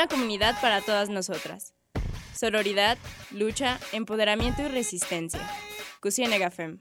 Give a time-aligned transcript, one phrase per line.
[0.00, 1.74] Una comunidad para todas nosotras.
[2.34, 2.96] Sororidad,
[3.32, 5.42] lucha, empoderamiento y resistencia.
[6.00, 6.78] Cusienega Fem.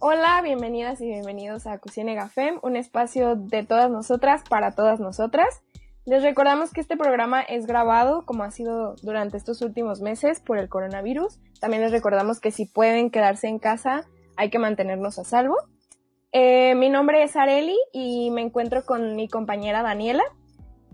[0.00, 5.62] Hola, bienvenidas y bienvenidos a Cusienega Fem, un espacio de todas nosotras para todas nosotras.
[6.04, 10.58] Les recordamos que este programa es grabado, como ha sido durante estos últimos meses, por
[10.58, 11.38] el coronavirus.
[11.60, 14.04] También les recordamos que si pueden quedarse en casa,
[14.36, 15.56] hay que mantenernos a salvo.
[16.32, 20.24] Eh, mi nombre es Areli y me encuentro con mi compañera Daniela.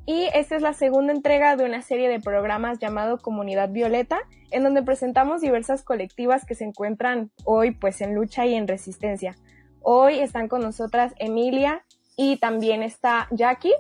[0.05, 4.19] Y esta es la segunda entrega de una serie de programas llamado Comunidad Violeta,
[4.51, 9.37] en donde presentamos diversas colectivas que se encuentran hoy pues en lucha y en resistencia.
[9.81, 11.85] Hoy están con nosotras Emilia
[12.17, 13.75] y también está Jackie.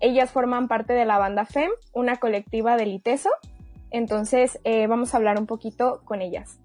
[0.00, 3.30] Ellas forman parte de la banda FEM, una colectiva del ITESO.
[3.90, 6.58] Entonces, eh, vamos a hablar un poquito con ellas.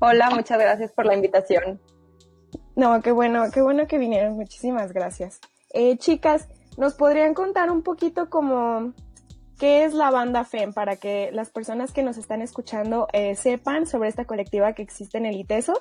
[0.00, 1.80] Hola, muchas gracias por la invitación.
[2.74, 4.34] No, qué bueno, qué bueno que vinieron.
[4.34, 5.40] Muchísimas gracias.
[5.74, 8.94] Eh, chicas, ¿nos podrían contar un poquito como
[9.58, 13.86] qué es la banda FEM para que las personas que nos están escuchando eh, sepan
[13.86, 15.74] sobre esta colectiva que existe en el ITESO?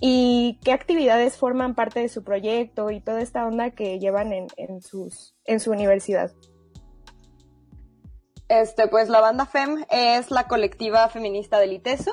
[0.00, 4.80] Y qué actividades forman parte de su proyecto y toda esta onda que llevan en,
[4.80, 6.32] sus, su universidad.
[8.48, 12.12] Este, pues la banda FEM es la colectiva feminista del ITESO.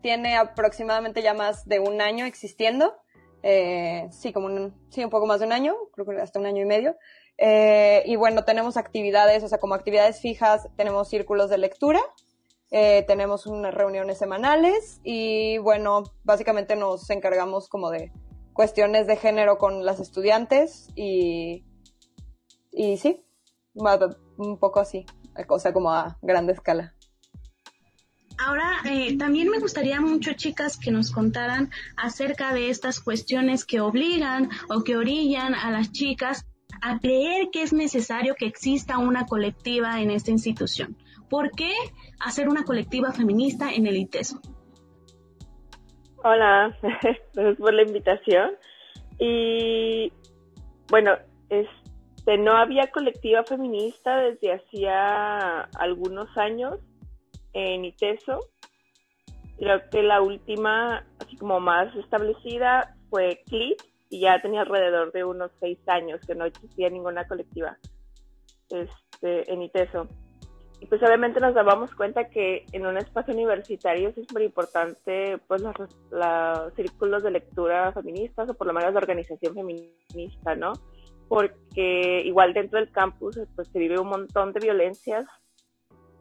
[0.00, 2.96] Tiene aproximadamente ya más de un año existiendo.
[3.42, 6.46] Eh, sí, como un, sí, un poco más de un año, creo que hasta un
[6.46, 6.96] año y medio.
[7.36, 12.00] Eh, y bueno, tenemos actividades, o sea, como actividades fijas, tenemos círculos de lectura,
[12.70, 18.12] eh, tenemos unas reuniones semanales y bueno, básicamente nos encargamos como de
[18.52, 21.64] cuestiones de género con las estudiantes y,
[22.72, 23.24] y sí,
[23.74, 25.06] un poco así,
[25.48, 26.94] o sea, como a grande escala.
[28.36, 33.80] Ahora, eh, también me gustaría mucho, chicas, que nos contaran acerca de estas cuestiones que
[33.80, 36.44] obligan o que orillan a las chicas
[36.82, 40.96] a creer que es necesario que exista una colectiva en esta institución.
[41.34, 41.72] ¿Por qué
[42.20, 44.38] hacer una colectiva feminista en el ITESO?
[46.22, 46.78] Hola,
[47.34, 48.52] gracias por la invitación.
[49.18, 50.12] Y
[50.88, 51.16] bueno,
[51.48, 56.78] este, no había colectiva feminista desde hacía algunos años
[57.52, 58.38] en ITESO.
[59.58, 65.24] Creo que la última, así como más establecida, fue CLIP y ya tenía alrededor de
[65.24, 67.76] unos seis años que no existía ninguna colectiva
[68.70, 70.06] este, en ITESO.
[70.84, 75.62] Y pues obviamente nos dábamos cuenta que en un espacio universitario es muy importante pues
[75.62, 75.74] los,
[76.74, 80.74] círculos de lectura feministas o por lo menos la organización feminista, ¿no?
[81.26, 85.24] Porque igual dentro del campus pues se vive un montón de violencias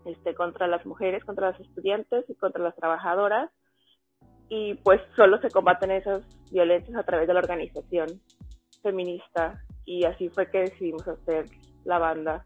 [0.05, 3.51] este, contra las mujeres, contra las estudiantes y contra las trabajadoras
[4.47, 8.07] y pues solo se combaten esas violencias a través de la organización
[8.81, 11.47] feminista y así fue que decidimos hacer
[11.83, 12.45] la banda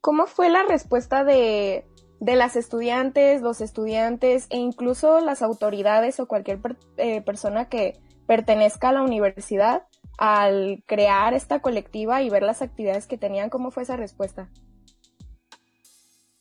[0.00, 1.86] ¿Cómo fue la respuesta de,
[2.20, 6.60] las estudiantes, los estudiantes e incluso las autoridades o cualquier
[6.96, 9.84] eh, persona que pertenezca a la universidad
[10.18, 13.50] al crear esta colectiva y ver las actividades que tenían?
[13.50, 14.48] ¿Cómo fue esa respuesta?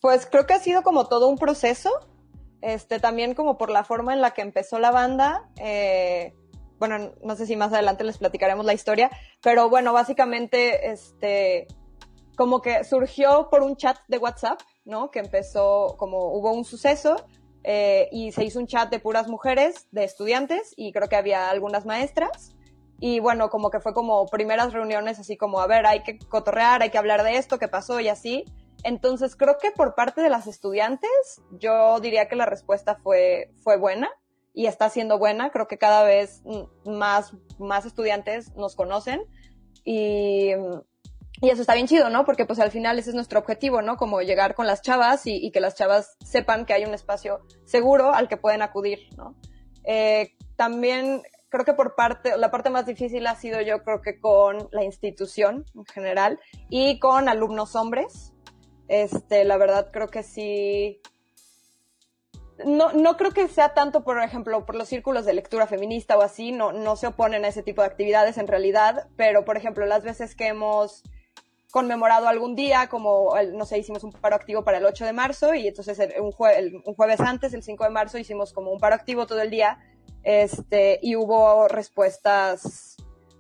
[0.02, 1.90] Pues creo que ha sido como todo un proceso,
[2.62, 5.50] este, también como por la forma en la que empezó la banda.
[5.58, 6.34] Eh,
[6.80, 9.10] bueno, no sé si más adelante les platicaremos la historia,
[9.42, 11.68] pero bueno, básicamente, este,
[12.38, 15.10] como que surgió por un chat de WhatsApp, ¿no?
[15.10, 17.16] Que empezó, como hubo un suceso
[17.64, 21.50] eh, y se hizo un chat de puras mujeres, de estudiantes, y creo que había
[21.50, 22.56] algunas maestras.
[23.00, 26.84] Y bueno, como que fue como primeras reuniones, así como, a ver, hay que cotorrear,
[26.84, 28.46] hay que hablar de esto, qué pasó y así.
[28.84, 33.78] Entonces creo que por parte de las estudiantes, yo diría que la respuesta fue, fue
[33.78, 34.10] buena
[34.54, 35.50] y está siendo buena.
[35.50, 36.44] Creo que cada vez
[36.86, 39.22] más, más estudiantes nos conocen
[39.84, 40.52] y,
[41.42, 42.26] y eso está bien chido, ¿no?
[42.26, 43.98] Porque pues al final ese es nuestro objetivo, ¿no?
[43.98, 48.14] Como llegar con las chavas y, que las chavas sepan que hay un espacio seguro
[48.14, 49.36] al que pueden acudir, ¿no?
[49.84, 54.20] Eh, también creo que por parte, la parte más difícil ha sido yo creo que
[54.20, 56.40] con la institución en general
[56.70, 58.34] y con alumnos hombres.
[58.88, 61.02] Este, la verdad creo que sí.
[62.66, 66.24] No, no creo que sea tanto, por ejemplo, por los círculos de lectura feminista o
[66.24, 69.86] así, no, no se oponen a ese tipo de actividades en realidad, pero por ejemplo,
[69.86, 71.04] las veces que hemos
[71.72, 75.54] conmemorado algún día, como, no sé, hicimos un paro activo para el 8 de marzo
[75.54, 76.34] y entonces un,
[76.86, 79.80] un jueves antes, el 5 de marzo, hicimos como un paro activo todo el día
[80.24, 82.98] este, y hubo respuestas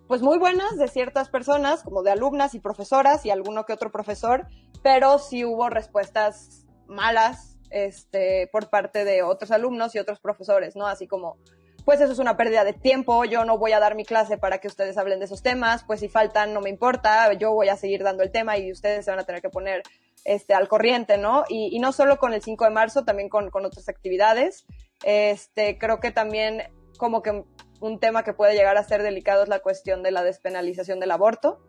[0.08, 3.92] pues muy buenas de ciertas personas, como de alumnas y profesoras y alguno que otro
[3.92, 4.48] profesor,
[4.82, 10.88] pero sí hubo respuestas malas este, por parte de otros alumnos y otros profesores, ¿no?
[10.88, 11.38] Así como,
[11.88, 14.58] pues eso es una pérdida de tiempo, yo no voy a dar mi clase para
[14.58, 17.78] que ustedes hablen de esos temas, pues si faltan no me importa, yo voy a
[17.78, 19.84] seguir dando el tema y ustedes se van a tener que poner
[20.26, 21.46] este, al corriente, ¿no?
[21.48, 24.66] Y, no solo con el 5 de marzo, también con, con otras actividades.
[25.06, 26.64] Este, creo que también
[26.98, 27.46] como que
[27.80, 31.12] un tema que puede llegar a ser delicado es la cuestión de la despenalización del
[31.12, 31.62] aborto.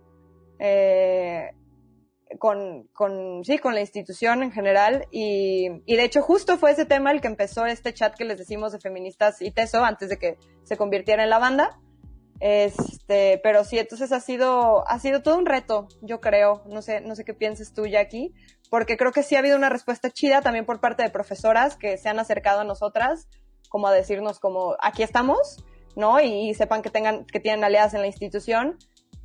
[0.59, 1.53] Eh,
[2.39, 5.07] con, con, sí, con la institución en general.
[5.11, 8.39] Y, y, de hecho, justo fue ese tema el que empezó este chat que les
[8.39, 11.79] decimos de feministas y teso antes de que se convirtiera en la banda.
[12.41, 16.63] Este, pero sí, entonces ha sido, ha sido todo un reto, yo creo.
[16.67, 18.33] No sé, no sé qué pienses tú, Jackie,
[18.71, 21.97] porque creo que sí ha habido una respuesta chida también por parte de profesoras que
[21.99, 23.29] se han acercado a nosotras,
[23.69, 25.65] como a decirnos como, aquí estamos,
[25.97, 26.21] ¿no?
[26.21, 28.79] Y, y sepan que tengan, que tienen aliadas en la institución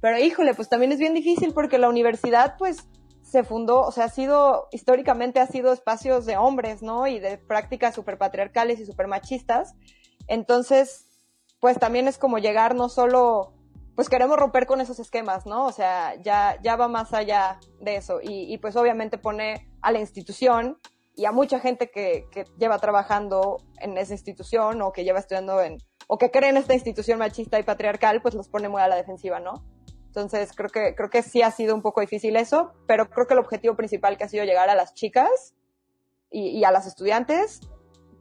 [0.03, 2.89] pero híjole, pues también es bien difícil porque la universidad pues
[3.21, 7.07] se fundó, o sea, ha sido, históricamente ha sido espacios de hombres, ¿no?
[7.07, 9.75] Y de prácticas super patriarcales y super machistas.
[10.27, 11.07] Entonces,
[11.61, 13.53] pues también es como llegar no solo,
[13.95, 15.67] pues queremos romper con esos esquemas, ¿no?
[15.67, 18.19] O sea, ya, ya va más allá de eso.
[18.21, 20.79] Y, y pues obviamente pone a la institución
[21.15, 25.61] y a mucha gente que, que lleva trabajando en esa institución o que lleva estudiando
[25.61, 25.77] en,
[26.07, 28.97] o que cree en esta institución machista y patriarcal, pues los pone muy a la
[28.97, 29.63] defensiva, ¿no?
[30.15, 33.33] Entonces creo que, creo que sí ha sido un poco difícil eso, pero creo que
[33.33, 35.55] el objetivo principal que ha sido llegar a las chicas
[36.29, 37.61] y, a las estudiantes,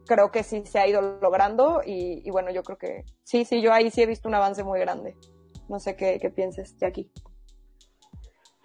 [0.07, 3.71] creo que sí se ha ido logrando y, bueno, yo creo que sí, sí, yo
[3.71, 5.15] ahí sí he visto un avance muy grande.
[5.69, 7.11] No sé qué, qué pienses, aquí.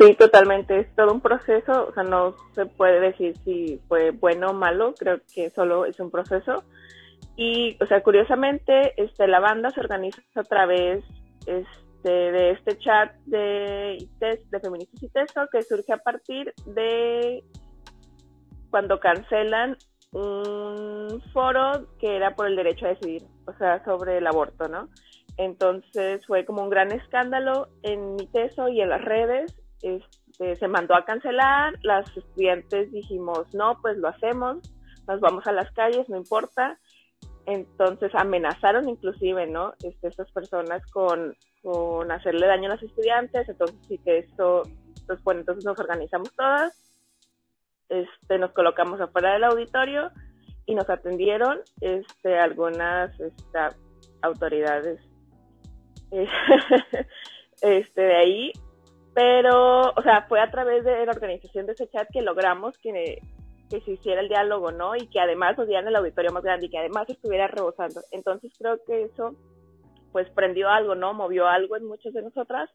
[0.00, 0.80] Sí, totalmente.
[0.80, 4.94] Es todo un proceso, o sea, no se puede decir si fue bueno o malo,
[4.98, 6.64] creo que solo es un proceso.
[7.36, 11.04] Y, o sea, curiosamente, este, la banda se organiza a través,
[11.46, 17.44] este, de este chat de, de feministas y teso que surge a partir de
[18.70, 19.76] cuando cancelan
[20.12, 24.88] un foro que era por el derecho a decidir, o sea, sobre el aborto, ¿no?
[25.36, 29.54] Entonces fue como un gran escándalo en mi teso y en las redes.
[29.82, 34.58] Este, se mandó a cancelar, las estudiantes dijimos, no, pues lo hacemos,
[35.06, 36.78] nos vamos a las calles, no importa.
[37.48, 39.72] Entonces amenazaron inclusive, ¿no?
[39.82, 44.64] Este, estas personas con, con hacerle daño a los estudiantes, entonces sí que esto,
[45.06, 46.92] pues bueno, entonces nos organizamos todas,
[47.88, 50.10] este, nos colocamos afuera del auditorio
[50.66, 53.58] y nos atendieron este, algunas este,
[54.20, 55.00] autoridades
[57.62, 58.52] este, de ahí,
[59.14, 63.22] pero, o sea, fue a través de la organización de ese chat que logramos que
[63.68, 64.96] que se hiciera el diálogo, ¿no?
[64.96, 68.00] Y que además nos dieran el auditorio más grande y que además estuviera rebosando.
[68.12, 69.34] Entonces creo que eso
[70.12, 71.14] pues prendió algo, ¿no?
[71.14, 72.70] Movió algo en muchas de nosotras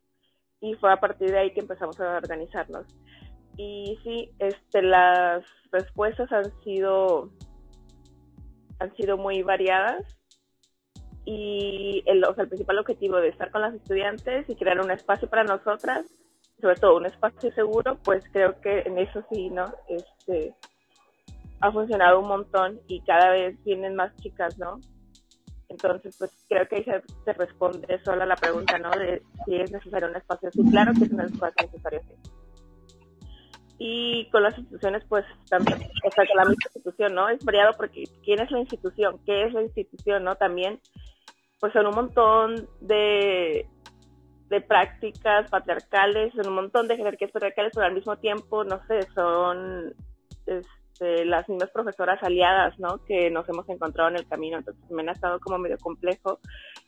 [0.62, 2.86] y fue a partir de ahí que empezamos a organizarnos.
[3.57, 7.30] Y sí, este, las respuestas han sido,
[8.80, 10.04] han sido muy variadas
[11.25, 14.92] y el, o sea, el principal objetivo de estar con las estudiantes y crear un
[14.92, 16.06] espacio para nosotras,
[16.60, 19.74] sobre todo un espacio seguro, pues creo que en eso sí, ¿no?
[19.88, 20.54] Este,
[21.63, 24.81] ha funcionado un montón y cada vez vienen más chicas, ¿no?
[25.69, 28.92] Entonces, pues creo que ahí se, responde solo a la pregunta, ¿no?
[28.92, 30.61] De si es necesario un espacio así.
[30.69, 32.16] Claro que es un espacio necesario así.
[33.80, 37.30] Y con las instituciones, pues también, o sea, con la misma institución, ¿no?
[37.30, 39.19] Es variado porque ¿quién es la institución?
[39.26, 40.35] ¿Qué es la institución, no?
[40.35, 40.81] También,
[41.61, 43.66] pues son un montón de,
[44.49, 49.07] de prácticas patriarcales, son un montón de jerarquías patriarcales, pero al mismo tiempo, no sé,
[49.16, 49.94] son...
[50.45, 53.04] Es, este, las mismas profesoras aliadas, ¿no?
[53.06, 54.57] Que nos hemos encontrado en el camino.
[54.57, 56.40] Entonces me ha estado como medio complejo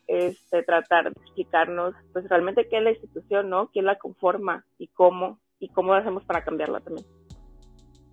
[0.08, 3.70] este, tratar de explicarnos, pues realmente qué es la institución, ¿no?
[3.72, 7.08] ¿Quién la conforma y cómo y cómo hacemos para cambiarla también.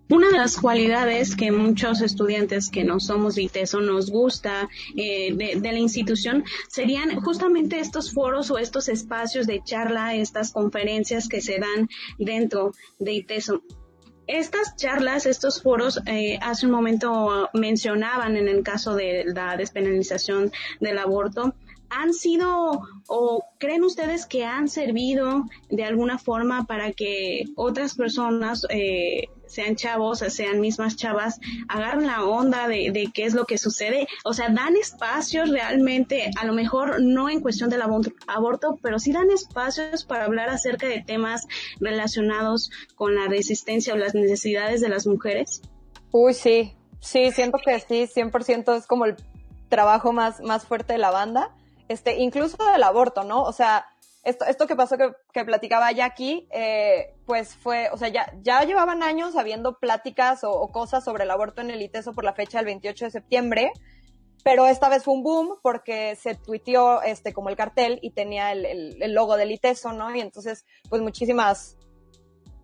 [0.09, 5.33] Una de las cualidades que muchos estudiantes que no somos de ITESO nos gusta eh,
[5.33, 11.27] de, de, la institución serían justamente estos foros o estos espacios de charla, estas conferencias
[11.27, 13.61] que se dan dentro de ITESO.
[14.27, 20.51] Estas charlas, estos foros, eh, hace un momento mencionaban en el caso de la despenalización
[20.79, 21.53] del aborto,
[21.89, 28.65] han sido o creen ustedes que han servido de alguna forma para que otras personas,
[28.69, 33.57] eh, sean chavos, sean mismas chavas, agarren la onda de, de, qué es lo que
[33.57, 34.07] sucede?
[34.23, 39.11] O sea, dan espacios realmente, a lo mejor no en cuestión del aborto, pero sí
[39.11, 41.47] dan espacios para hablar acerca de temas
[41.79, 45.61] relacionados con la resistencia o las necesidades de las mujeres.
[46.11, 49.15] Uy, sí, sí, siento que sí, 100% es como el
[49.69, 51.51] trabajo más, más fuerte de la banda
[51.87, 53.43] este, incluso del aborto, ¿no?
[53.43, 53.85] O sea,
[54.23, 58.63] esto, esto que pasó que, que platicaba Jackie, eh, pues fue, o sea, ya, ya
[58.63, 62.59] llevaban años habiendo pláticas o, cosas sobre el aborto en el ITESO por la fecha
[62.59, 63.71] del 28 de septiembre,
[64.43, 68.53] pero esta vez fue un boom porque se tuiteó este, como el cartel y tenía
[68.53, 68.65] el,
[69.01, 70.13] el, logo del ITESO, ¿no?
[70.15, 71.77] Y entonces, pues muchísimas,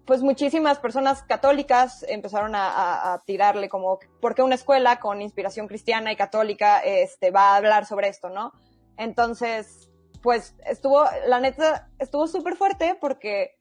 [0.06, 5.68] pues muchísimas personas católicas empezaron a, a, tirarle como, ¿por qué una escuela con inspiración
[5.68, 8.54] cristiana y católica este, va a hablar sobre esto, ¿no?
[8.98, 9.89] Entonces,
[10.22, 13.60] pues estuvo, la neta, estuvo súper fuerte porque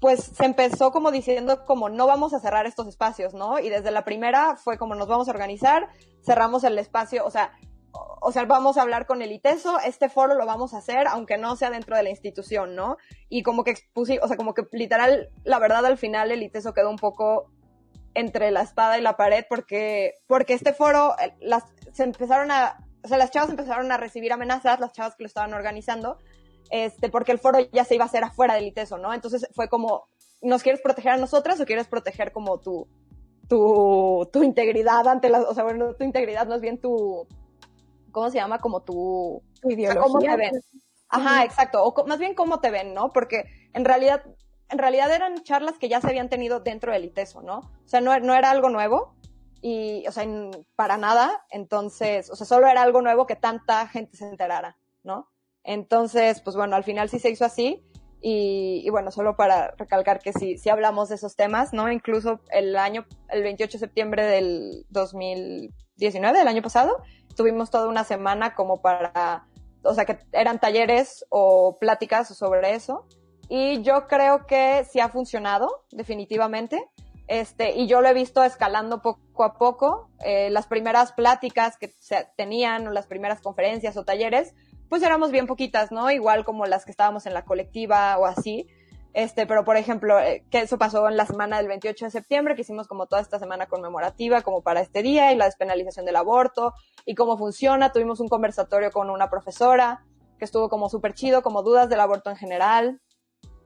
[0.00, 3.58] pues se empezó como diciendo como no vamos a cerrar estos espacios, ¿no?
[3.58, 5.88] Y desde la primera fue como nos vamos a organizar,
[6.24, 7.52] cerramos el espacio, o sea,
[8.20, 11.38] o sea, vamos a hablar con el ITESO, este foro lo vamos a hacer, aunque
[11.38, 12.98] no sea dentro de la institución, ¿no?
[13.28, 16.74] Y como que expuse, o sea, como que literal, la verdad al final el ITESO
[16.74, 17.50] quedó un poco
[18.14, 22.85] entre la espada y la pared porque, porque este foro, eh, las, se empezaron a,
[23.06, 26.18] o sea, las chavas empezaron a recibir amenazas, las chavas que lo estaban organizando,
[26.70, 29.14] este, porque el foro ya se iba a hacer afuera del ITESO, ¿no?
[29.14, 30.08] Entonces fue como,
[30.42, 32.88] ¿nos quieres proteger a nosotras o quieres proteger como tu,
[33.48, 37.28] tu, tu integridad ante la, o sea, bueno, tu integridad, más bien tu,
[38.10, 38.58] ¿cómo se llama?
[38.58, 40.02] Como tu, tu ideología.
[40.02, 40.60] ¿Cómo te ven?
[41.08, 41.84] Ajá, exacto.
[41.84, 43.12] O más bien cómo te ven, ¿no?
[43.12, 44.24] Porque en realidad,
[44.68, 47.58] en realidad eran charlas que ya se habían tenido dentro del ITESO, ¿no?
[47.58, 49.14] O sea, no, no era algo nuevo
[49.60, 50.24] y, o sea,
[50.74, 51.44] para nada.
[51.50, 55.28] Entonces, o sea, solo era algo nuevo que tanta gente se enterara, ¿no?
[55.64, 57.82] Entonces, pues bueno, al final sí se hizo así.
[58.28, 61.92] Y, bueno, solo para recalcar que sí, sí hablamos de esos temas, ¿no?
[61.92, 67.02] Incluso el año, el 28 de septiembre del 2019, del año pasado,
[67.36, 69.46] tuvimos toda una semana como para,
[69.82, 73.06] o sea, que eran talleres o pláticas sobre eso.
[73.48, 76.84] Y yo creo que sí ha funcionado, definitivamente.
[77.28, 80.10] Este, y yo lo he visto escalando poco a poco.
[80.24, 84.54] Eh, las primeras pláticas que se tenían, o las primeras conferencias o talleres,
[84.88, 86.10] pues éramos bien poquitas, ¿no?
[86.10, 88.68] Igual como las que estábamos en la colectiva o así.
[89.12, 92.54] Este, pero por ejemplo, eh, que eso pasó en la semana del 28 de septiembre,
[92.54, 96.16] que hicimos como toda esta semana conmemorativa, como para este día, y la despenalización del
[96.16, 96.74] aborto,
[97.06, 97.92] y cómo funciona.
[97.92, 100.04] Tuvimos un conversatorio con una profesora,
[100.38, 103.00] que estuvo como súper chido, como dudas del aborto en general,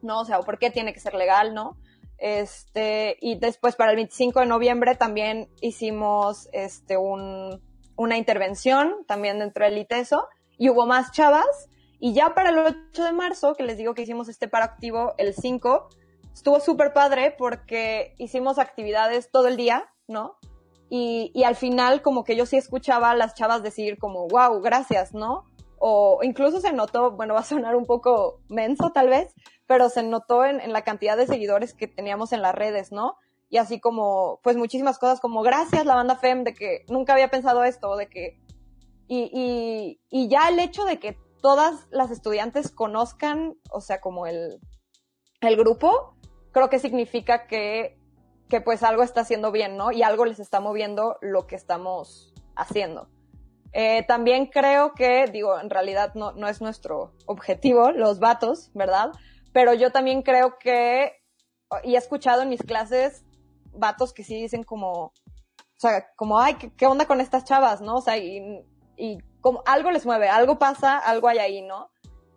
[0.02, 0.20] ¿no?
[0.20, 1.76] O sea, ¿por qué tiene que ser legal, no?
[2.20, 7.62] Este, y después para el 25 de noviembre también hicimos, este, un,
[7.96, 11.68] una intervención también dentro del ITESO, y hubo más chavas.
[11.98, 15.14] Y ya para el 8 de marzo, que les digo que hicimos este para activo
[15.16, 15.88] el 5,
[16.32, 20.36] estuvo súper padre porque hicimos actividades todo el día, ¿no?
[20.90, 24.60] Y, y, al final como que yo sí escuchaba a las chavas decir como, wow,
[24.60, 25.44] gracias, ¿no?
[25.78, 29.32] O incluso se notó, bueno, va a sonar un poco menso tal vez,
[29.70, 33.14] pero se notó en, en la cantidad de seguidores que teníamos en las redes, ¿no?
[33.48, 37.30] Y así como, pues muchísimas cosas como, gracias la banda FEM de que nunca había
[37.30, 38.40] pensado esto, de que
[39.06, 44.58] y, y, ya el hecho de que todas las estudiantes conozcan, o sea, como el,
[45.40, 46.16] el grupo,
[46.50, 47.96] creo que significa que,
[48.48, 49.92] que pues algo está haciendo bien, ¿no?
[49.92, 53.08] Y algo les está moviendo lo que estamos haciendo.
[53.72, 59.12] Eh, también creo que, digo, en realidad no, no es nuestro objetivo, los vatos, ¿verdad?
[59.52, 61.12] Pero yo también creo que,
[61.84, 63.24] y he escuchado en mis clases,
[63.72, 65.12] vatos que sí dicen como, o
[65.78, 67.96] sea, como, ay, ¿qué, qué onda con estas chavas, no?
[67.96, 68.64] O sea, y
[69.00, 71.90] y como algo les mueve, algo pasa, algo hay ahí, ¿no?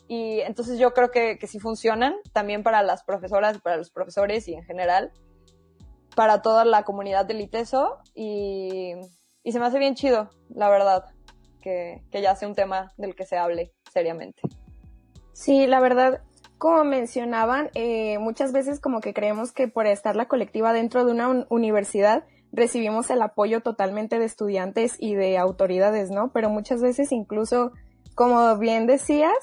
[0.08, 4.48] Y entonces yo creo que, que sí funcionan también para las profesoras, para los profesores
[4.48, 5.12] y en general,
[6.16, 8.94] para toda la comunidad del ITESO y,
[9.44, 11.06] y se me hace bien chido, la verdad,
[11.62, 14.42] que, que ya sea un tema del que se hable seriamente.
[15.34, 16.22] Sí, la verdad,
[16.58, 21.12] como mencionaban, eh, muchas veces como que creemos que por estar la colectiva dentro de
[21.12, 26.32] una universidad recibimos el apoyo totalmente de estudiantes y de autoridades, ¿no?
[26.32, 27.72] Pero muchas veces incluso,
[28.16, 29.34] como bien decías,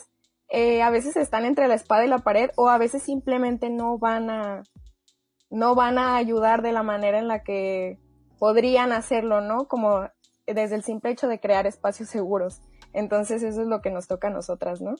[0.48, 3.98] eh, a veces están entre la espada y la pared o a veces simplemente no
[3.98, 4.62] van a,
[5.50, 7.98] no van a ayudar de la manera en la que
[8.38, 9.66] podrían hacerlo, ¿no?
[9.68, 10.08] Como
[10.46, 12.60] desde el simple hecho de crear espacios seguros.
[12.92, 14.96] Entonces eso es lo que nos toca a nosotras, ¿no?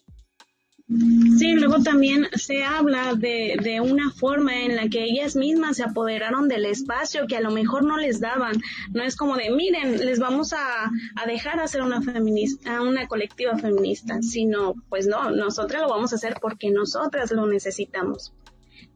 [1.39, 5.85] Sí, luego también se habla de, de, una forma en la que ellas mismas se
[5.85, 8.61] apoderaron del espacio que a lo mejor no les daban.
[8.93, 13.57] No es como de, miren, les vamos a, a dejar hacer una feminista, una colectiva
[13.57, 18.33] feminista, sino, pues no, nosotras lo vamos a hacer porque nosotras lo necesitamos.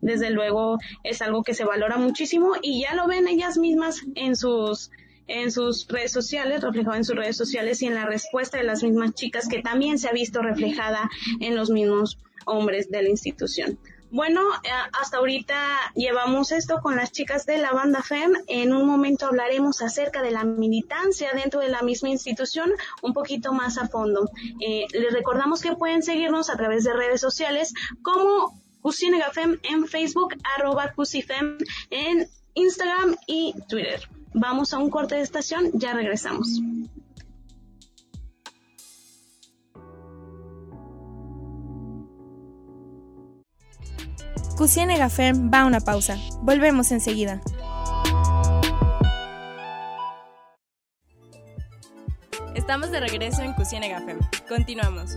[0.01, 4.35] Desde luego es algo que se valora muchísimo y ya lo ven ellas mismas en
[4.35, 4.91] sus
[5.27, 8.83] en sus redes sociales, reflejado en sus redes sociales y en la respuesta de las
[8.83, 13.79] mismas chicas que también se ha visto reflejada en los mismos hombres de la institución.
[14.15, 15.57] Bueno, eh, hasta ahorita
[15.97, 18.33] llevamos esto con las chicas de la banda FEM.
[18.47, 22.71] En un momento hablaremos acerca de la militancia dentro de la misma institución
[23.03, 24.31] un poquito más a fondo.
[24.61, 30.37] Eh, les recordamos que pueden seguirnos a través de redes sociales como Cusinegafem en Facebook,
[30.57, 31.59] arroba Cusifem
[31.91, 34.09] en Instagram y Twitter.
[34.35, 36.61] Vamos a un corte de estación, ya regresamos.
[44.57, 46.19] Cusienega Fem va a una pausa.
[46.43, 47.41] Volvemos enseguida.
[52.55, 54.19] Estamos de regreso en Cusienega Fem.
[54.49, 55.17] Continuamos.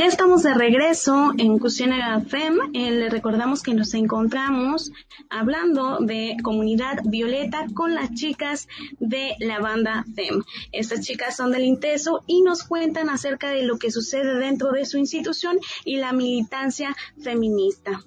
[0.00, 2.70] Ya estamos de regreso en Cusienega FEM.
[2.72, 4.92] Eh, le recordamos que nos encontramos
[5.28, 8.66] hablando de comunidad violeta con las chicas
[8.98, 10.42] de la banda FEM.
[10.72, 14.86] Estas chicas son del Inteso y nos cuentan acerca de lo que sucede dentro de
[14.86, 18.00] su institución y la militancia feminista.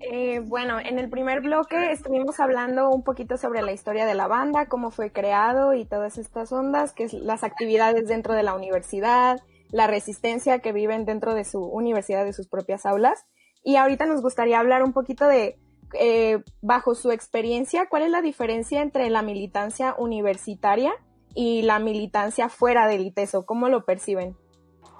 [0.00, 4.26] Eh, bueno, en el primer bloque estuvimos hablando un poquito sobre la historia de la
[4.26, 8.54] banda, cómo fue creado y todas estas ondas, que es las actividades dentro de la
[8.54, 9.42] universidad,
[9.74, 13.26] la resistencia que viven dentro de su universidad, de sus propias aulas.
[13.64, 15.58] Y ahorita nos gustaría hablar un poquito de,
[15.98, 20.92] eh, bajo su experiencia, cuál es la diferencia entre la militancia universitaria
[21.34, 24.36] y la militancia fuera del ITESO, cómo lo perciben.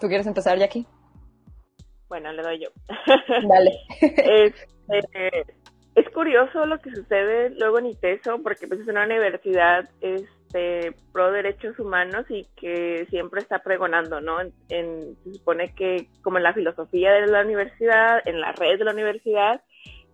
[0.00, 0.88] ¿Tú quieres empezar, Jackie?
[2.08, 2.68] Bueno, le doy yo.
[3.48, 3.78] Dale.
[4.86, 5.46] Este,
[5.94, 10.94] es curioso lo que sucede luego en ITESO, porque pues es una universidad, es este,
[11.12, 14.40] pro derechos humanos y que siempre está pregonando, ¿no?
[14.68, 18.84] En, se supone que como en la filosofía de la universidad, en la red de
[18.84, 19.62] la universidad,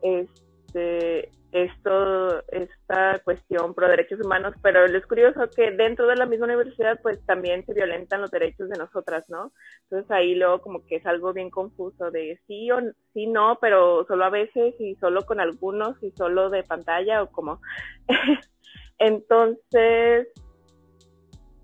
[0.02, 6.46] este, esto, esta cuestión pro derechos humanos, pero es curioso que dentro de la misma
[6.46, 9.52] universidad pues también se violentan los derechos de nosotras, ¿no?
[9.82, 12.78] Entonces ahí luego como que es algo bien confuso de sí o
[13.12, 17.30] sí no, pero solo a veces y solo con algunos y solo de pantalla o
[17.30, 17.60] como
[19.00, 20.28] Entonces,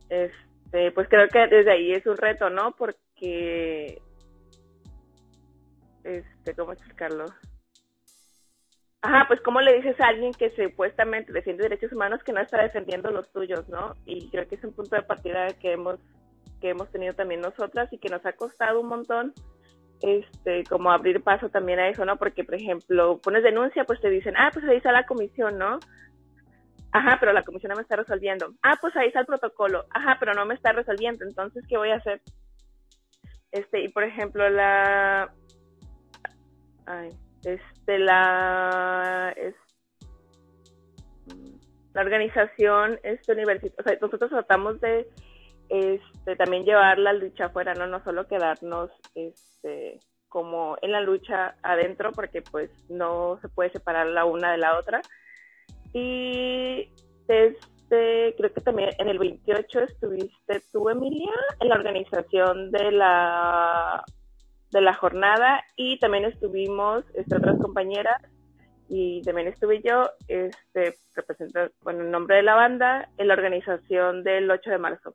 [0.09, 2.75] este, pues creo que desde ahí es un reto, ¿no?
[2.77, 4.01] Porque,
[6.03, 7.27] este, ¿cómo explicarlo?
[9.03, 12.63] Ajá, pues cómo le dices a alguien que supuestamente defiende derechos humanos que no está
[12.63, 13.95] defendiendo los tuyos, ¿no?
[14.07, 16.01] Y creo que es un punto de partida que hemos
[16.61, 19.35] que hemos tenido también nosotras y que nos ha costado un montón
[20.01, 22.17] este como abrir paso también a eso, ¿no?
[22.17, 25.79] Porque por ejemplo, pones denuncia, pues te dicen, "Ah, pues ahí está la comisión, ¿no?"
[26.97, 28.55] Ajá, pero la comisión no me está resolviendo.
[28.63, 29.85] Ah, pues ahí está el protocolo.
[29.91, 31.27] Ajá, pero no me está resolviendo.
[31.27, 32.23] Entonces, ¿qué voy a hacer?
[33.53, 35.31] Este, y por ejemplo, la.
[36.87, 37.11] Ay,
[37.45, 39.35] este, la.
[39.37, 39.55] Es,
[41.93, 43.77] la organización este universitaria.
[43.79, 45.07] O sea, nosotros tratamos de
[45.69, 47.87] este, también llevar la lucha afuera, ¿no?
[47.87, 54.07] No solo quedarnos este, como en la lucha adentro, porque pues no se puede separar
[54.07, 55.03] la una de la otra
[55.97, 56.93] y
[57.27, 64.05] este, creo que también en el 28 estuviste tú, Emilia, en la organización de la,
[64.73, 68.21] de la jornada y también estuvimos este, otras compañeras
[68.91, 74.23] y también estuve yo, este, representando, bueno, en nombre de la banda, en la organización
[74.23, 75.15] del 8 de marzo.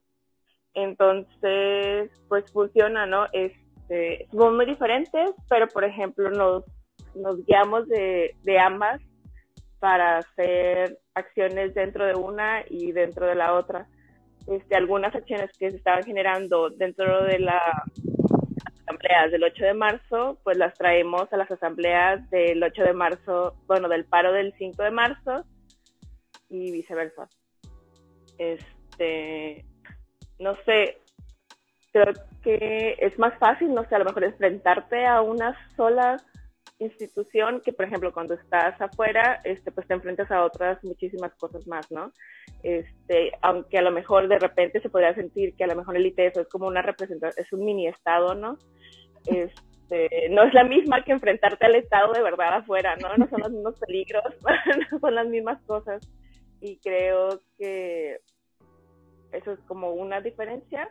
[0.73, 3.27] Entonces, pues funciona, ¿no?
[3.33, 6.63] Este, somos muy diferentes, pero por ejemplo nos,
[7.13, 8.99] nos guiamos de, de ambas
[9.81, 13.87] para hacer acciones dentro de una y dentro de la otra.
[14.47, 17.83] Este, algunas acciones que se estaban generando dentro de la,
[18.63, 22.93] las asambleas del 8 de marzo, pues las traemos a las asambleas del 8 de
[22.93, 25.45] marzo, bueno, del paro del 5 de marzo
[26.47, 27.27] y viceversa.
[28.37, 29.65] Este,
[30.37, 30.99] no sé,
[31.91, 32.13] creo
[32.43, 36.17] que es más fácil, no sé, a lo mejor enfrentarte a una sola
[36.83, 41.67] institución que, por ejemplo, cuando estás afuera, este, pues te enfrentas a otras muchísimas cosas
[41.67, 42.11] más, ¿no?
[42.63, 46.05] Este, aunque a lo mejor de repente se podría sentir que a lo mejor el
[46.05, 48.57] ITESO es como una representación, es un mini estado, ¿no?
[49.25, 53.15] Este, no es la misma que enfrentarte al estado de verdad afuera, ¿no?
[53.17, 54.23] No son los mismos peligros,
[54.91, 56.01] no son las mismas cosas.
[56.59, 58.19] Y creo que
[59.31, 60.89] eso es como una diferencia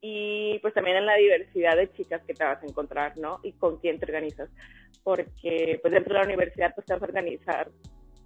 [0.00, 3.40] y pues también en la diversidad de chicas que te vas a encontrar, ¿no?
[3.42, 4.50] Y con quién te organizas,
[5.02, 7.68] porque pues dentro de la universidad pues te vas a organizar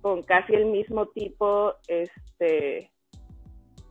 [0.00, 2.90] con casi el mismo tipo este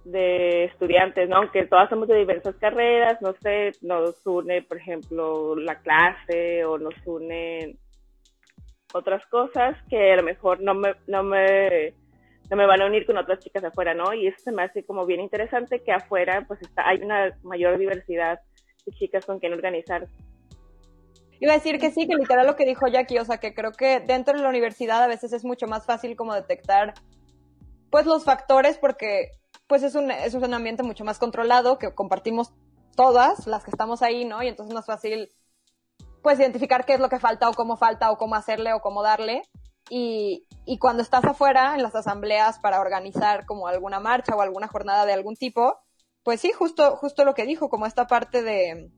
[0.05, 1.37] de estudiantes, ¿no?
[1.37, 6.77] Aunque todas somos de diversas carreras, no sé, nos une, por ejemplo, la clase o
[6.77, 7.77] nos unen
[8.93, 11.93] otras cosas que a lo mejor no me, no me
[12.49, 14.13] no me van a unir con otras chicas afuera, ¿no?
[14.13, 17.77] Y eso se me hace como bien interesante que afuera pues está, hay una mayor
[17.77, 18.39] diversidad
[18.85, 20.07] de chicas con quien organizar.
[21.39, 23.71] Iba a decir que sí, que literal lo que dijo Jackie, o sea, que creo
[23.71, 26.93] que dentro de la universidad a veces es mucho más fácil como detectar,
[27.89, 29.31] pues, los factores porque,
[29.67, 32.51] pues, es un, es un ambiente mucho más controlado que compartimos
[32.95, 34.43] todas las que estamos ahí, ¿no?
[34.43, 35.29] Y entonces es más fácil,
[36.21, 39.01] pues, identificar qué es lo que falta o cómo falta o cómo hacerle o cómo
[39.01, 39.43] darle.
[39.89, 40.45] Y,
[40.79, 45.13] cuando estás afuera en las asambleas para organizar como alguna marcha o alguna jornada de
[45.13, 45.79] algún tipo,
[46.23, 48.91] pues sí, justo, justo lo que dijo, como esta parte de,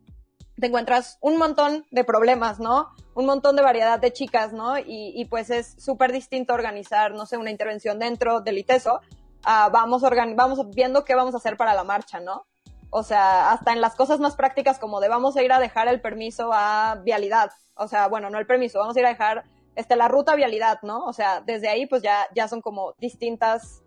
[0.60, 2.90] te encuentras un montón de problemas, ¿no?
[3.14, 4.78] Un montón de variedad de chicas, ¿no?
[4.78, 9.02] Y, pues es súper distinto organizar, no sé, una intervención dentro del ITESO,
[9.44, 10.04] vamos,
[10.36, 12.46] vamos viendo qué vamos a hacer para la marcha, ¿no?
[12.92, 15.88] O sea, hasta en las cosas más prácticas como de vamos a ir a dejar
[15.88, 17.52] el permiso a vialidad.
[17.76, 20.80] O sea, bueno, no el permiso, vamos a ir a dejar este, la ruta vialidad,
[20.84, 21.06] ¿no?
[21.06, 23.84] O sea, desde ahí pues ya, ya son como distintas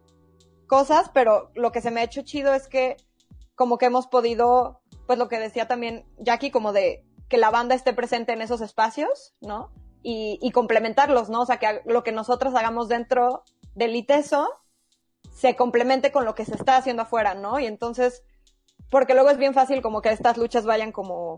[0.66, 2.97] cosas, pero lo que se me ha hecho chido es que
[3.55, 7.75] como que hemos podido, pues lo que decía también Jackie, como de que la banda
[7.75, 9.70] esté presente en esos espacios, ¿no?
[10.03, 11.42] Y, y complementarlos, ¿no?
[11.42, 13.44] O sea, que lo que nosotros hagamos dentro
[13.75, 14.49] del ITESO
[15.33, 17.59] se complemente con lo que se está haciendo afuera, ¿no?
[17.59, 18.23] Y entonces,
[18.90, 21.37] porque luego es bien fácil como que estas luchas vayan como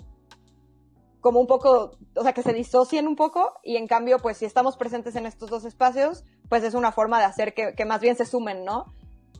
[1.27, 4.45] como un poco, o sea, que se disocien un poco y en cambio, pues si
[4.45, 8.01] estamos presentes en estos dos espacios, pues es una forma de hacer que, que más
[8.01, 8.95] bien se sumen, ¿no?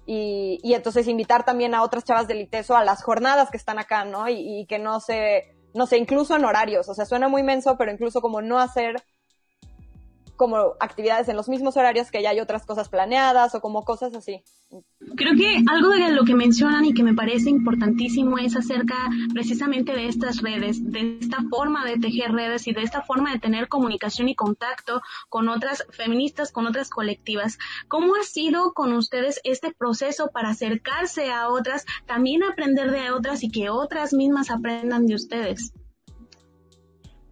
[0.05, 3.79] Y, y, entonces invitar también a otras chavas del ITESO a las jornadas que están
[3.79, 4.29] acá, ¿no?
[4.29, 7.93] Y, que no se, no sé, incluso en horarios, o sea, suena muy menso, pero
[7.93, 8.97] incluso como no hacer
[10.37, 14.15] como actividades en los mismos horarios que ya hay otras cosas planeadas o como cosas
[14.15, 14.43] así.
[15.17, 18.97] Creo que algo de lo que mencionan y que me parece importantísimo es acerca
[19.33, 23.39] precisamente de estas redes, de esta forma de tejer redes y de esta forma de
[23.39, 27.59] tener comunicación y contacto con otras feministas, con otras colectivas.
[27.89, 33.43] ¿Cómo ha sido con ustedes este proceso para acercarse a otras, también aprender de otras
[33.43, 35.73] y que otras mismas aprendan de ustedes?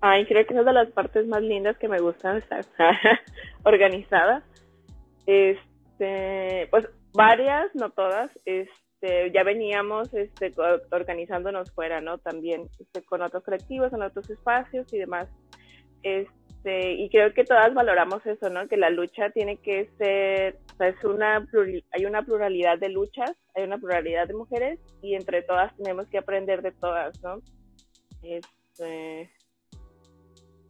[0.07, 2.63] Ay, creo que es una de las partes más lindas que me gustan estar
[3.65, 4.43] organizada.
[5.25, 10.53] Este, pues varias, no todas, este, ya veníamos este,
[10.93, 12.19] organizándonos fuera, ¿no?
[12.19, 15.27] También este, con otros colectivos, en otros espacios y demás.
[16.03, 18.69] Este, y creo que todas valoramos eso, ¿no?
[18.69, 21.49] Que la lucha tiene que ser, es una
[21.93, 26.19] hay una pluralidad de luchas, hay una pluralidad de mujeres y entre todas tenemos que
[26.19, 27.41] aprender de todas, ¿no?
[28.23, 29.31] Este,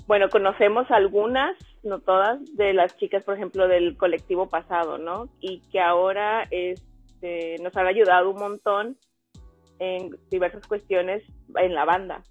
[0.07, 5.29] bueno, conocemos algunas, no todas, de las chicas, por ejemplo, del colectivo pasado, ¿no?
[5.41, 8.99] Y que ahora este, nos han ayudado un montón
[9.79, 11.23] en diversas cuestiones
[11.57, 12.23] en la banda.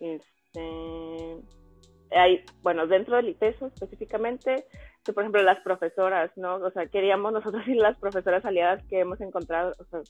[0.00, 1.36] Este,
[2.10, 4.64] hay, bueno, dentro del ITESO específicamente,
[5.14, 6.56] por ejemplo las profesoras, ¿no?
[6.56, 10.00] O sea, queríamos nosotros y las profesoras aliadas que hemos encontrado, o sea,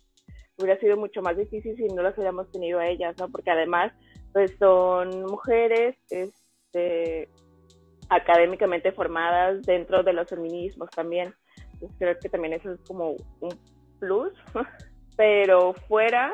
[0.59, 3.29] hubiera sido mucho más difícil si no las hubiéramos tenido a ellas, ¿no?
[3.29, 3.93] Porque además,
[4.33, 6.42] pues son mujeres, es,
[6.73, 7.29] este,
[8.09, 11.35] académicamente formadas dentro de los feminismos también.
[11.99, 13.59] creo que también eso es como un
[13.99, 14.33] plus,
[15.17, 16.33] pero fuera,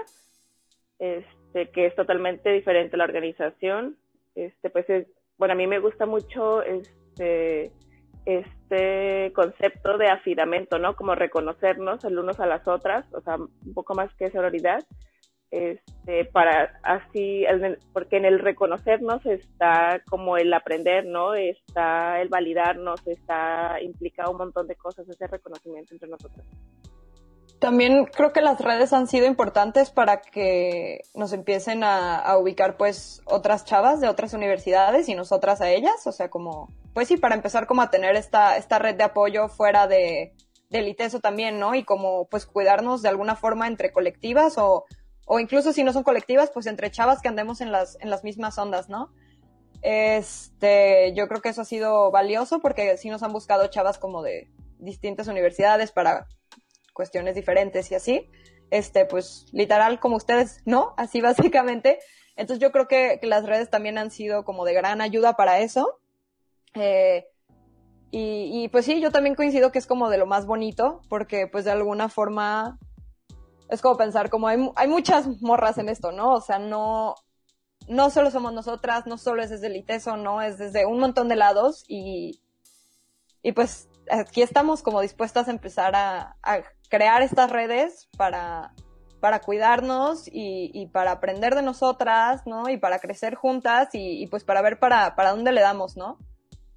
[0.99, 3.97] este, que es totalmente diferente la organización,
[4.35, 7.73] este, pues es, bueno, a mí me gusta mucho este,
[8.25, 10.97] este concepto de afidamento, ¿no?
[10.97, 14.85] Como reconocernos el unos a las otras, o sea, un poco más que sororidad,
[15.51, 17.45] este, para así,
[17.93, 21.35] porque en el reconocernos está como el aprender, ¿no?
[21.35, 26.47] Está el validarnos, está implicado un montón de cosas, ese reconocimiento entre nosotros.
[27.59, 33.21] También creo que las redes han sido importantes para que nos empiecen a, ubicar pues
[33.25, 37.35] otras chavas de otras universidades y nosotras a ellas, o sea, como, pues sí, para
[37.35, 40.35] empezar como a tener esta, esta red de apoyo fuera de,
[40.71, 41.75] del ITESO también, ¿no?
[41.75, 44.85] Y como pues cuidarnos de alguna forma entre colectivas o,
[45.29, 48.25] o incluso si no son colectivas, pues entre chavas que andemos en las, en las
[48.25, 49.13] mismas ondas, ¿no?
[49.83, 54.23] Este, yo creo que eso ha sido valioso porque sí nos han buscado chavas como
[54.23, 56.27] de distintas universidades para
[56.95, 58.31] cuestiones diferentes y así.
[58.71, 60.95] Este, pues literal como ustedes, ¿no?
[60.97, 61.21] Así
[61.61, 61.99] básicamente.
[62.35, 66.01] Entonces yo creo que, las redes también han sido como de gran ayuda para eso.
[66.73, 67.27] Eh,
[68.11, 71.47] y, y, pues sí, yo también coincido que es como de lo más bonito, porque
[71.47, 72.79] pues de alguna forma
[73.69, 76.35] es como pensar, como hay, hay muchas morras en esto, ¿no?
[76.35, 77.15] O sea, no,
[77.87, 81.29] no solo somos nosotras, no solo es desde el ITESO, no, es desde un montón
[81.29, 82.41] de lados y,
[83.43, 88.73] y pues aquí estamos como dispuestas a empezar a, a crear estas redes para,
[89.21, 92.71] para cuidarnos y, y, para aprender de nosotras, ¿no?
[92.71, 96.19] Y para crecer juntas y, y pues para ver para, para dónde le damos, ¿no?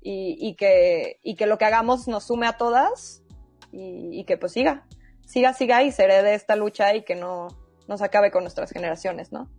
[0.02, 3.24] Y, y, que, y que lo que hagamos nos sume a todas
[3.72, 4.86] y, y que pues siga
[5.32, 7.48] siga, siga y se herede esta lucha y que no,
[7.88, 9.50] nos acabe con nuestras generaciones, ¿no?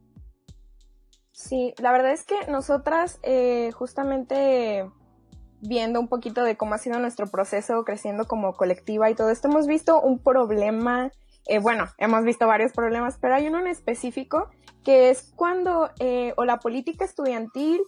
[1.33, 4.87] Sí, la verdad es que nosotras eh, justamente
[5.63, 9.49] viendo un poquito de cómo ha sido nuestro proceso creciendo como colectiva y todo esto,
[9.49, 11.11] hemos visto un problema,
[11.47, 14.51] eh, bueno, hemos visto varios problemas, pero hay uno en específico
[14.85, 17.81] que es cuando eh, o la política estudiantil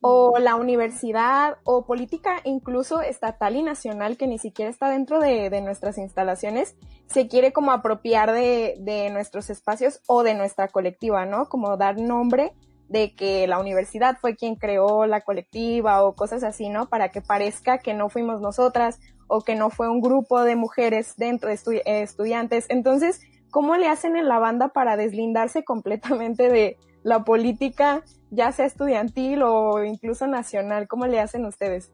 [0.00, 5.50] o la universidad o política incluso estatal y nacional que ni siquiera está dentro de,
[5.50, 6.76] de nuestras instalaciones
[7.08, 11.48] se quiere como apropiar de, de, nuestros espacios o de nuestra colectiva, ¿no?
[11.48, 12.52] Como dar nombre
[12.88, 16.88] de que la universidad fue quien creó la colectiva o cosas así, ¿no?
[16.88, 21.14] Para que parezca que no fuimos nosotras o que no fue un grupo de mujeres
[21.16, 22.66] dentro de estu estudiantes.
[22.68, 28.66] Entonces, ¿cómo le hacen en la banda para deslindarse completamente de la política, ya sea
[28.66, 30.88] estudiantil o incluso nacional?
[30.88, 31.90] ¿Cómo le hacen ustedes?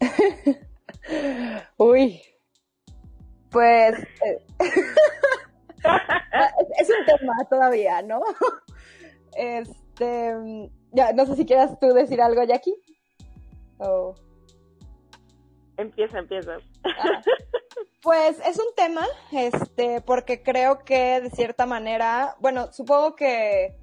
[1.76, 2.20] Uy,
[3.50, 4.46] pues eh,
[6.78, 8.20] es un tema todavía, ¿no?
[9.36, 10.34] Este,
[10.90, 12.74] ya, no sé si quieras tú decir algo, Jackie.
[13.78, 14.16] O...
[15.78, 16.58] Empieza, empieza.
[16.84, 17.22] Ah,
[18.02, 23.76] pues es un tema, este, porque creo que de cierta manera, bueno, supongo que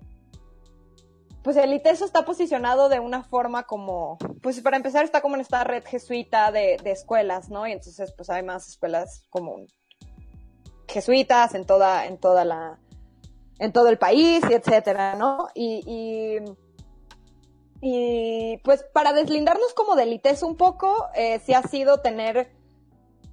[1.41, 5.41] pues el ITESO está posicionado de una forma como, pues para empezar está como en
[5.41, 7.67] esta red jesuita de, escuelas, ¿no?
[7.67, 9.57] Y entonces pues hay más escuelas como
[10.87, 12.79] jesuitas en toda, en toda la,
[13.59, 15.47] en todo el país y etcétera, ¿no?
[15.53, 16.39] Y,
[17.87, 22.49] y pues para deslindarnos como del ITESO un poco, eh, sí ha sido tener,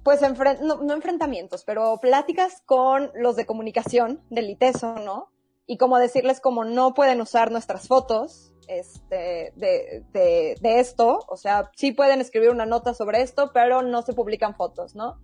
[0.03, 0.21] pues,
[0.61, 5.31] no, no, enfrentamientos, pero pláticas con los de comunicación del ITESO, ¿no?
[5.65, 11.35] Y como decirles como no pueden usar nuestras fotos este, de, de, de esto, o
[11.35, 15.17] sea, sí pueden escribir una nota sobre esto, pero no se publican fotos, ¿no?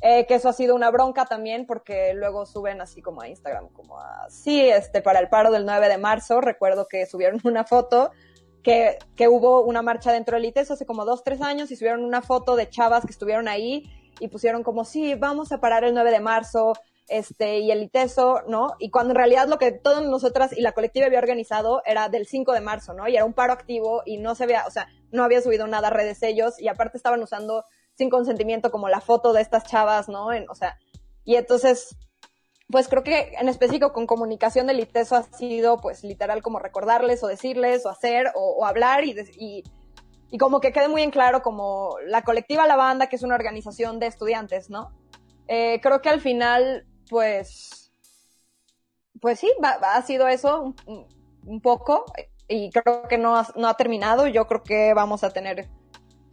[0.00, 3.70] Eh, que eso ha sido una bronca también porque luego suben así como a Instagram,
[3.70, 7.64] como a, sí, este, para el paro del 9 de marzo, recuerdo que subieron una
[7.64, 8.12] foto
[9.16, 12.22] que, hubo una marcha dentro del ITES hace como dos, tres años y subieron una
[12.22, 16.10] foto de chavas que estuvieron ahí y pusieron como, sí, vamos a parar el 9
[16.10, 16.74] de marzo,
[17.08, 18.74] este, y el ITESO, ¿no?
[18.78, 22.26] Y cuando en realidad lo que todas nosotras y la colectiva había organizado era del
[22.26, 23.08] 5 de marzo, ¿no?
[23.08, 25.88] Y era un paro activo y no se había, o sea, no había subido nada
[25.88, 30.08] a redes ellos y aparte estaban usando sin consentimiento, como la foto de estas chavas,
[30.08, 30.32] ¿no?
[30.32, 30.78] En, o sea,
[31.24, 31.96] y entonces,
[32.70, 37.22] pues creo que en específico con comunicación del ITESO ha sido, pues literal, como recordarles
[37.22, 39.64] o decirles o hacer o, hablar y, y,
[40.30, 43.36] y, como que quede muy en claro como la colectiva La Banda, que es una
[43.36, 44.92] organización de estudiantes, ¿no?
[45.46, 47.90] Eh, creo que al final, pues,
[49.20, 51.06] pues sí, va, ha sido eso un,
[51.46, 52.04] un, poco
[52.48, 54.26] y creo que no ha, no ha terminado.
[54.26, 55.70] Yo creo que vamos a tener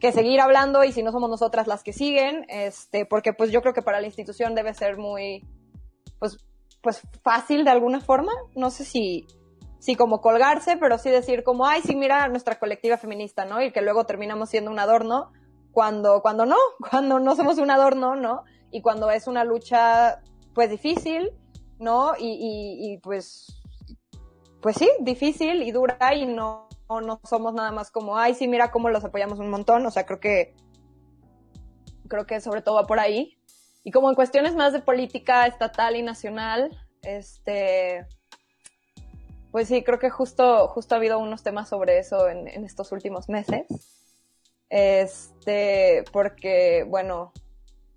[0.01, 3.61] que seguir hablando y si no somos nosotras las que siguen, este, porque pues yo
[3.61, 5.47] creo que para la institución debe ser muy,
[6.19, 6.37] pues,
[6.81, 9.27] pues fácil de alguna forma, no sé si,
[9.79, 13.61] si como colgarse, pero sí decir como, ay, sí, mira nuestra colectiva feminista, ¿no?
[13.61, 15.31] Y que luego terminamos siendo un adorno,
[15.71, 16.57] cuando, cuando no,
[16.89, 18.43] cuando no somos un adorno, ¿no?
[18.71, 20.21] Y cuando es una lucha,
[20.53, 21.31] pues difícil,
[21.79, 22.13] ¿no?
[22.17, 23.61] Y, y, y pues,
[24.61, 28.47] pues sí, difícil y dura y no, no, no somos nada más como, ay, sí,
[28.47, 29.85] mira cómo los apoyamos un montón.
[29.85, 30.55] O sea, creo que,
[32.07, 33.34] creo que sobre todo va por ahí.
[33.85, 38.05] Y como en cuestiones más de política estatal y nacional, este,
[39.51, 42.91] pues sí, creo que justo, justo ha habido unos temas sobre eso en, en estos
[42.91, 43.67] últimos meses.
[44.69, 47.31] Este, porque, bueno,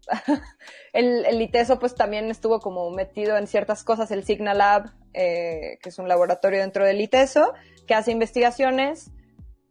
[0.92, 5.88] el, ITESO pues también estuvo como metido en ciertas cosas, el Signal Lab, eh, que
[5.88, 7.54] es un laboratorio dentro del ITESO,
[7.86, 9.10] que hace investigaciones,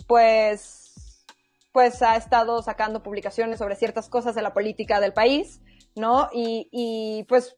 [0.08, 1.24] pues,
[1.72, 5.62] pues ha estado sacando publicaciones sobre ciertas cosas de la política del país,
[5.98, 6.30] ¿no?
[6.32, 7.58] Y, y pues,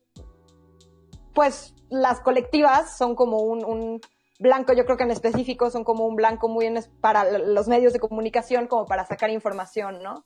[1.34, 4.02] pues las colectivas son como un, un,
[4.39, 7.93] blanco, yo creo que en específico son como un blanco muy en, para los medios
[7.93, 10.25] de comunicación, como para sacar información, ¿no?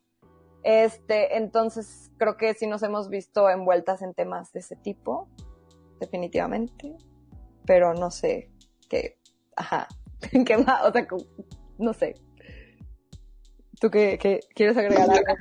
[0.63, 5.27] Este, entonces creo que sí nos hemos visto envueltas en temas de ese tipo,
[5.99, 6.95] definitivamente,
[7.65, 8.49] pero no sé
[8.87, 9.17] qué,
[9.55, 9.87] ajá,
[10.45, 11.07] qué más, o sea,
[11.77, 12.15] no sé.
[13.83, 15.35] ¿Tú qué, qué quieres agregar algo?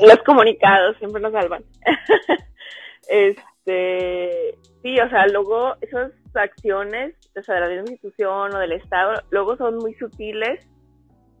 [0.00, 1.62] Los comunicados siempre nos salvan.
[3.06, 8.72] este, sí, o sea, luego esas acciones, o sea, de la misma institución o del
[8.72, 10.66] Estado, luego son muy sutiles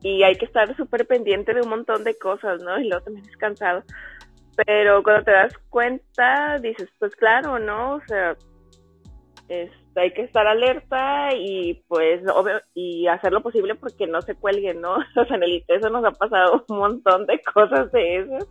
[0.02, 2.78] y hay que estar súper pendiente de un montón de cosas, ¿no?
[2.78, 3.82] Y luego también es cansado.
[4.66, 7.94] Pero cuando te das cuenta, dices, pues claro, ¿no?
[7.94, 8.36] O sea,
[9.96, 14.80] hay que estar alerta y pues obvio, y hacer lo posible porque no se cuelguen,
[14.80, 14.96] ¿no?
[15.16, 18.48] O sea, en el ITESO nos ha pasado un montón de cosas de eso.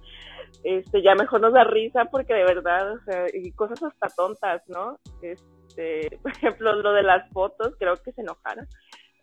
[0.63, 4.63] Este, ya mejor nos da risa porque de verdad, o sea, y cosas hasta tontas,
[4.67, 4.97] ¿no?
[5.21, 5.43] Es,
[5.75, 8.67] este, por ejemplo, lo de las fotos, creo que se enojaron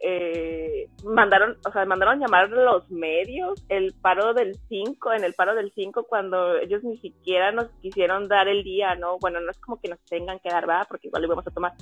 [0.05, 5.55] eh, mandaron, o sea, mandaron llamar los medios, el paro del 5, en el paro
[5.55, 9.19] del 5, cuando ellos ni siquiera nos quisieron dar el día, ¿no?
[9.21, 10.87] Bueno, no es como que nos tengan que dar, ¿verdad?
[10.89, 11.73] Porque igual lo vamos a tomar.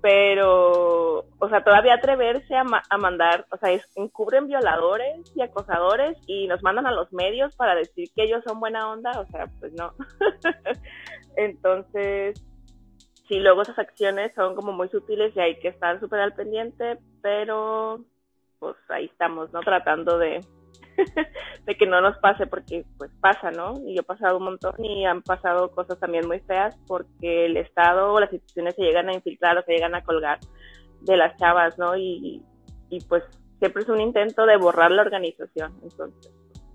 [0.00, 6.46] Pero, o sea, todavía atreverse a, a mandar, o sea, encubren violadores y acosadores y
[6.46, 9.74] nos mandan a los medios para decir que ellos son buena onda, o sea, pues
[9.74, 9.92] no.
[11.36, 12.42] Entonces,
[13.28, 16.98] sí, luego esas acciones son como muy sutiles y hay que estar súper al pendiente,
[17.22, 18.00] pero
[18.58, 19.60] pues ahí estamos, ¿no?
[19.60, 20.40] Tratando de,
[21.66, 23.74] de que no nos pase porque pues pasa, ¿no?
[23.86, 27.56] Y yo he pasado un montón y han pasado cosas también muy feas porque el
[27.56, 30.38] Estado o las instituciones se llegan a infiltrar o se llegan a colgar
[31.02, 31.96] de las chavas, ¿no?
[31.96, 32.42] Y,
[32.90, 33.22] y pues
[33.58, 36.32] siempre es un intento de borrar la organización, entonces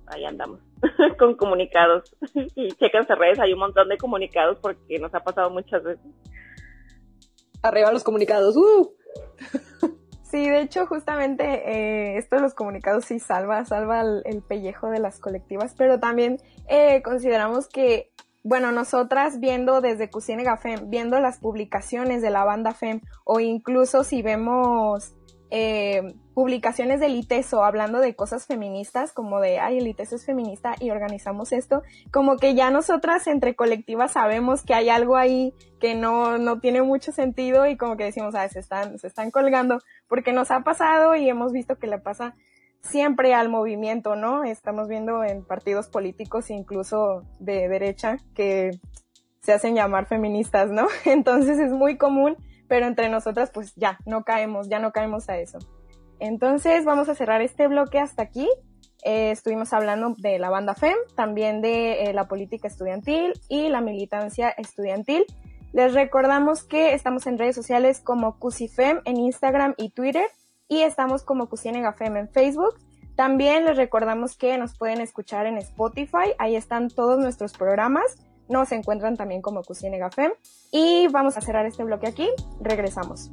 [0.07, 0.59] ahí andamos
[1.17, 2.15] con comunicados
[2.55, 6.05] y chequense redes, hay un montón de comunicados porque nos ha pasado muchas veces.
[7.63, 8.91] Arriba los comunicados, ¡uh!
[10.34, 14.99] Sí, de hecho, justamente eh, esto de los comunicados sí salva, salva el, pellejo de
[14.99, 18.12] las colectivas, pero también eh, consideramos que,
[18.43, 24.04] bueno, nosotras viendo desde Cucinega FEM, viendo las publicaciones de la banda FEM, o incluso
[24.04, 25.13] si vemos
[25.49, 30.75] eh, publicaciones del ITESO hablando de cosas feministas, como de, ay, el ITESO es feminista
[30.79, 35.95] y organizamos esto, como que ya nosotras entre colectivas sabemos que hay algo ahí que
[35.95, 39.79] no, no tiene mucho sentido y como que decimos, ah, se están, se están colgando,
[40.08, 42.36] porque nos ha pasado y hemos visto que le pasa
[42.82, 44.43] siempre al movimiento, ¿no?
[44.43, 48.71] Estamos viendo en partidos políticos, incluso de derecha, que
[49.41, 50.88] se hacen llamar feministas, ¿no?
[51.06, 52.38] Entonces es muy común
[52.73, 55.59] pero entre nosotras pues ya, no caemos, ya no caemos a eso.
[56.19, 58.49] Entonces vamos a cerrar este bloque hasta aquí.
[59.05, 63.79] Eh, estuvimos hablando de la banda FEM, también de eh, la política estudiantil y la
[63.79, 65.23] militancia estudiantil.
[65.71, 70.25] Les recordamos que estamos en redes sociales como CUSIFEM en Instagram y Twitter
[70.67, 72.73] y estamos como CUSIENEGAFEM en Facebook.
[73.15, 78.15] También les recordamos que nos pueden escuchar en Spotify, ahí están todos nuestros programas
[78.49, 80.32] nos encuentran también como Cusine Gafem.
[80.71, 82.29] Y vamos a cerrar este bloque aquí.
[82.60, 83.32] Regresamos.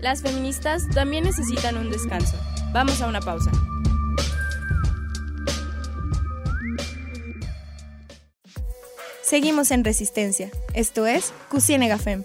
[0.00, 2.36] Las feministas también necesitan un descanso.
[2.72, 3.52] Vamos a una pausa.
[9.32, 10.50] Seguimos en Resistencia.
[10.74, 12.22] Esto es Cusienega Fem.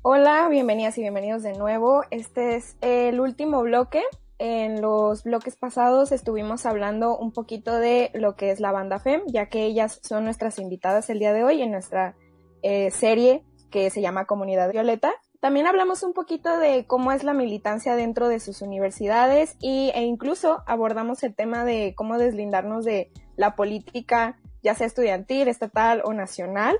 [0.00, 2.04] Hola, bienvenidas y bienvenidos de nuevo.
[2.10, 4.02] Este es el último bloque.
[4.38, 9.20] En los bloques pasados estuvimos hablando un poquito de lo que es la banda FEM,
[9.26, 12.16] ya que ellas son nuestras invitadas el día de hoy en nuestra
[12.62, 15.12] eh, serie que se llama Comunidad Violeta.
[15.40, 20.02] También hablamos un poquito de cómo es la militancia dentro de sus universidades y, e
[20.02, 26.12] incluso abordamos el tema de cómo deslindarnos de la política, ya sea estudiantil, estatal o
[26.12, 26.78] nacional.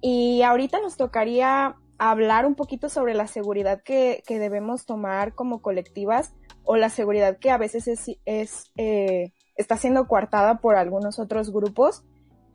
[0.00, 5.62] Y ahorita nos tocaría hablar un poquito sobre la seguridad que, que debemos tomar como
[5.62, 6.32] colectivas
[6.64, 11.52] o la seguridad que a veces es, es eh, está siendo coartada por algunos otros
[11.52, 12.02] grupos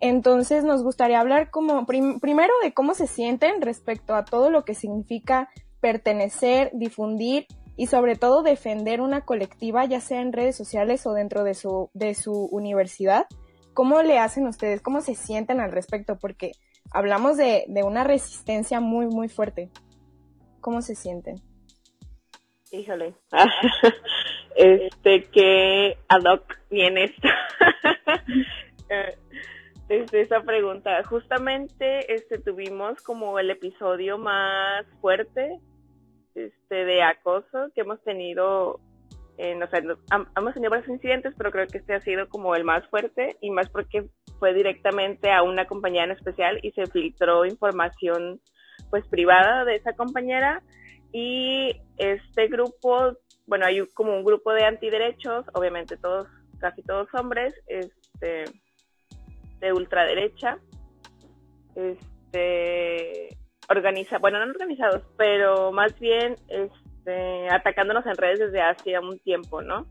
[0.05, 4.73] entonces nos gustaría hablar como primero de cómo se sienten respecto a todo lo que
[4.73, 11.13] significa pertenecer, difundir y sobre todo defender una colectiva, ya sea en redes sociales o
[11.13, 13.25] dentro de su, de su universidad.
[13.73, 14.81] ¿Cómo le hacen ustedes?
[14.81, 16.17] ¿Cómo se sienten al respecto?
[16.17, 16.53] Porque
[16.91, 19.69] hablamos de, de una resistencia muy, muy fuerte.
[20.61, 21.35] ¿Cómo se sienten?
[22.71, 23.13] Híjole.
[24.55, 27.27] este, que ad hoc esto.
[29.87, 31.03] Desde esa pregunta.
[31.03, 35.59] Justamente este tuvimos como el episodio más fuerte
[36.33, 38.79] este de acoso que hemos tenido
[39.37, 42.63] en, o sea, hemos tenido varios incidentes, pero creo que este ha sido como el
[42.63, 44.05] más fuerte y más porque
[44.39, 48.41] fue directamente a una compañera en especial y se filtró información
[48.89, 50.61] pues privada de esa compañera
[51.11, 53.13] y este grupo,
[53.45, 56.27] bueno, hay como un grupo de antiderechos, obviamente todos,
[56.59, 58.45] casi todos hombres, este
[59.59, 60.57] de ultraderecha,
[61.75, 63.37] este,
[63.69, 69.61] organiza, bueno, no organizados, pero más bien este, atacándonos en redes desde hace un tiempo,
[69.61, 69.85] ¿no?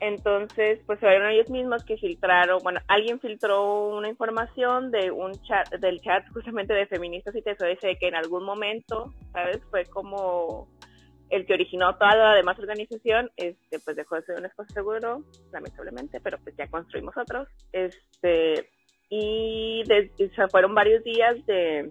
[0.00, 5.68] Entonces, pues fueron ellos mismos que filtraron, bueno, alguien filtró una información de un chat,
[5.80, 9.60] del chat justamente de feministas y TSOS que en algún momento, ¿sabes?
[9.70, 10.68] Fue como
[11.30, 15.24] el que originó toda la demás organización, este, pues dejó de ser un espacio seguro,
[15.52, 17.48] lamentablemente, pero pues ya construimos otros.
[17.72, 18.70] Este,
[19.10, 19.82] y
[20.50, 21.90] fueron varios días de,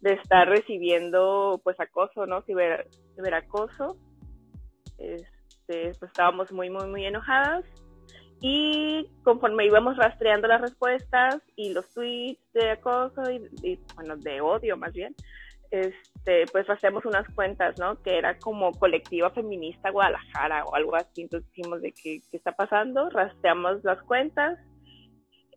[0.00, 2.42] de estar recibiendo pues acoso, ¿no?
[2.42, 3.96] Ciber, ciberacoso.
[4.98, 7.64] Este, pues estábamos muy, muy, muy enojadas.
[8.40, 14.76] Y conforme íbamos rastreando las respuestas y los tweets de acoso y, bueno, de odio
[14.76, 15.14] más bien,
[15.72, 18.00] este, pues hacemos unas cuentas, ¿no?
[18.02, 21.22] Que era como colectiva feminista Guadalajara o algo así.
[21.22, 24.58] Entonces dijimos de qué, qué está pasando, rastreamos las cuentas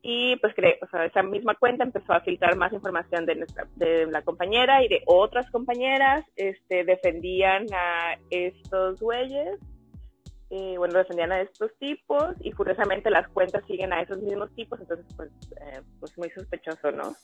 [0.08, 0.54] y pues
[0.84, 4.84] o sea, esa misma cuenta empezó a filtrar más información de nuestra de la compañera
[4.84, 9.60] y de otras compañeras este defendían a estos güeyes
[10.52, 14.80] eh, bueno defendían a estos tipos y curiosamente las cuentas siguen a esos mismos tipos
[14.80, 17.16] entonces pues eh, pues muy sospechoso no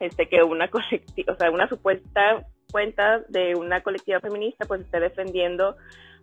[0.00, 5.00] este que una colectiva o sea una supuesta cuenta de una colectiva feminista pues esté
[5.00, 5.76] defendiendo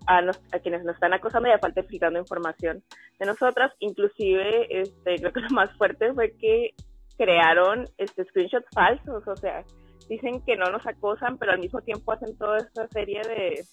[0.07, 0.19] a,
[0.51, 2.83] a, quienes nos están acosando y aparte filtrando información
[3.19, 3.71] de nosotras.
[3.79, 6.73] Inclusive, este, creo que lo más fuerte fue que
[7.17, 9.63] crearon este screenshots falsos, o sea,
[10.09, 13.63] dicen que no nos acosan, pero al mismo tiempo hacen toda esta serie de,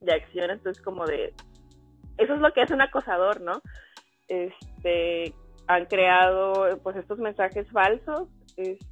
[0.00, 1.34] de acciones, entonces como de,
[2.16, 3.60] eso es lo que es un acosador, ¿no?
[4.28, 5.34] Este,
[5.66, 8.86] han creado pues estos mensajes falsos, este,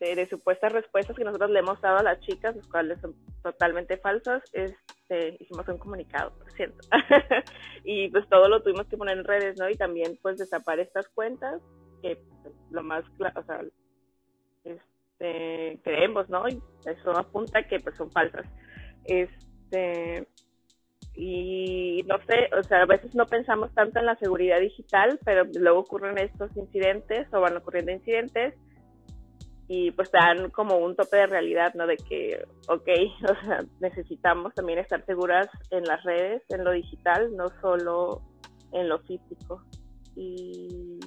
[0.00, 3.96] de supuestas respuestas que nosotros le hemos dado a las chicas, los cuales son totalmente
[3.98, 4.76] falsos, este,
[5.10, 6.78] este, hicimos un comunicado, por cierto.
[7.84, 9.68] y pues todo lo tuvimos que poner en redes, ¿no?
[9.68, 11.60] Y también pues destapar estas cuentas,
[12.00, 13.60] que pues, lo más, o sea,
[14.64, 16.48] este, creemos, ¿no?
[16.48, 18.46] Y eso apunta que pues son falsas.
[19.04, 20.28] Este,
[21.14, 25.44] y no sé, o sea, a veces no pensamos tanto en la seguridad digital, pero
[25.58, 28.54] luego ocurren estos incidentes o van ocurriendo incidentes
[29.72, 31.86] y pues dan como un tope de realidad, ¿no?
[31.86, 32.88] De que, ok,
[33.22, 38.20] o sea, necesitamos también estar seguras en las redes, en lo digital, no solo
[38.72, 39.62] en lo físico.
[40.16, 40.98] Y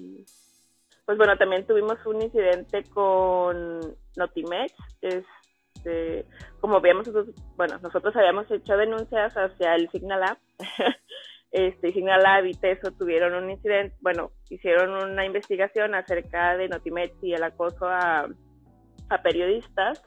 [1.05, 3.81] pues bueno, también tuvimos un incidente con
[4.15, 6.25] Notimex, este,
[6.61, 7.09] como veíamos,
[7.57, 10.37] bueno, nosotros habíamos hecho denuncias hacia el Signal App,
[11.51, 17.21] este, Signal Lab y TESO tuvieron un incidente, bueno, hicieron una investigación acerca de Notimex
[17.21, 18.29] y el acoso a
[19.13, 20.01] a periodistas,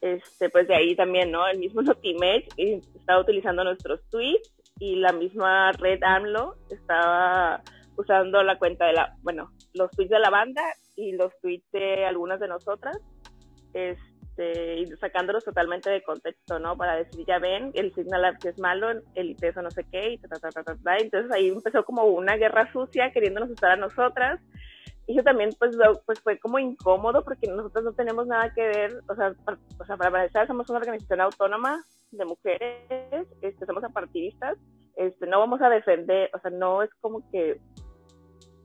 [0.00, 1.46] este, pues de ahí también, ¿no?
[1.46, 7.62] El mismo Notimex estaba utilizando nuestros tweets y la misma red AMLO estaba
[7.96, 10.62] usando la cuenta de la, bueno, los tweets de la banda
[10.94, 12.98] y los tweets de algunas de nosotras,
[13.72, 16.76] este, y sacándolos totalmente de contexto, ¿no?
[16.76, 20.18] Para decir, ya ven, el Signal que es malo, el ITESO no sé qué, y
[20.18, 23.76] ta, ta, ta, ta, ta, Entonces ahí empezó como una guerra sucia queriéndonos usar a
[23.76, 24.40] nosotras
[25.06, 29.14] eso también pues, pues fue como incómodo porque nosotros no tenemos nada que ver, o
[29.14, 34.58] sea, para, o sea, para empezar somos una organización autónoma de mujeres, este, somos apartidistas,
[34.96, 37.60] este, no vamos a defender, o sea, no es como que,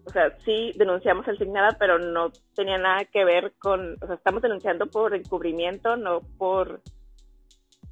[0.06, 4.16] o sea, sí denunciamos el Signada, pero no tenía nada que ver con, o sea,
[4.16, 6.82] estamos denunciando por encubrimiento, no por,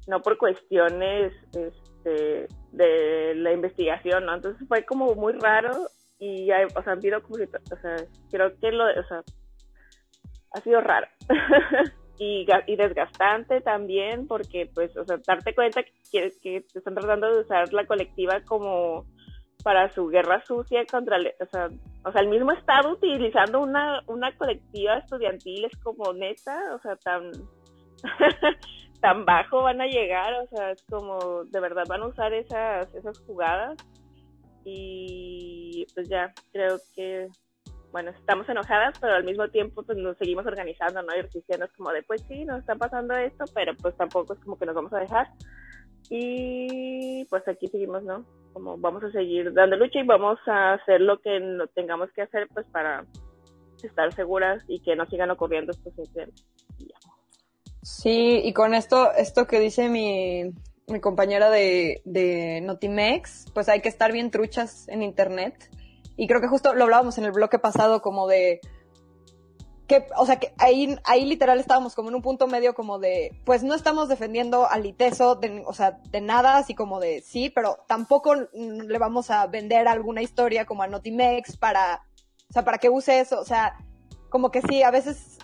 [0.08, 4.34] no por cuestiones, este, de la investigación, ¿no?
[4.34, 5.86] Entonces fue como muy raro
[6.20, 7.96] y hay, o sea, sido como o sea,
[8.30, 9.24] creo que lo, o sea,
[10.52, 11.06] ha sido raro
[12.18, 17.32] y, y desgastante también porque, pues, o sea, darte cuenta que, que te están tratando
[17.32, 19.06] de usar la colectiva como
[19.64, 21.68] para su guerra sucia contra, o sea,
[22.04, 26.96] o sea, el mismo Estado utilizando una, una colectiva estudiantil es como neta, o sea,
[26.96, 27.30] tan,
[29.00, 32.94] tan bajo van a llegar, o sea, es como, de verdad van a usar esas,
[32.94, 33.76] esas jugadas
[34.64, 37.28] y pues ya creo que
[37.92, 41.16] bueno, estamos enojadas, pero al mismo tiempo pues nos seguimos organizando, ¿no?
[41.16, 44.40] Y resistiendo es como de, pues sí, nos está pasando esto, pero pues tampoco es
[44.40, 45.28] como que nos vamos a dejar.
[46.08, 48.24] Y pues aquí seguimos, ¿no?
[48.52, 51.40] Como vamos a seguir dando lucha y vamos a hacer lo que
[51.74, 53.04] tengamos que hacer pues para
[53.82, 56.46] estar seguras y que no sigan ocurriendo estos incidentes.
[57.82, 60.52] Sí, y con esto, esto que dice mi,
[60.90, 65.70] mi compañera de, de Notimex, pues hay que estar bien truchas en internet.
[66.16, 68.60] Y creo que justo lo hablábamos en el bloque pasado como de
[69.90, 73.36] que, o sea, que ahí, ahí literal estábamos como en un punto medio como de,
[73.44, 77.50] pues no estamos defendiendo al ITESO, de, o sea, de nada, así como de sí,
[77.50, 82.04] pero tampoco le vamos a vender alguna historia como a Notimex para,
[82.48, 83.78] o sea, para que use eso, o sea,
[84.28, 85.39] como que sí, a veces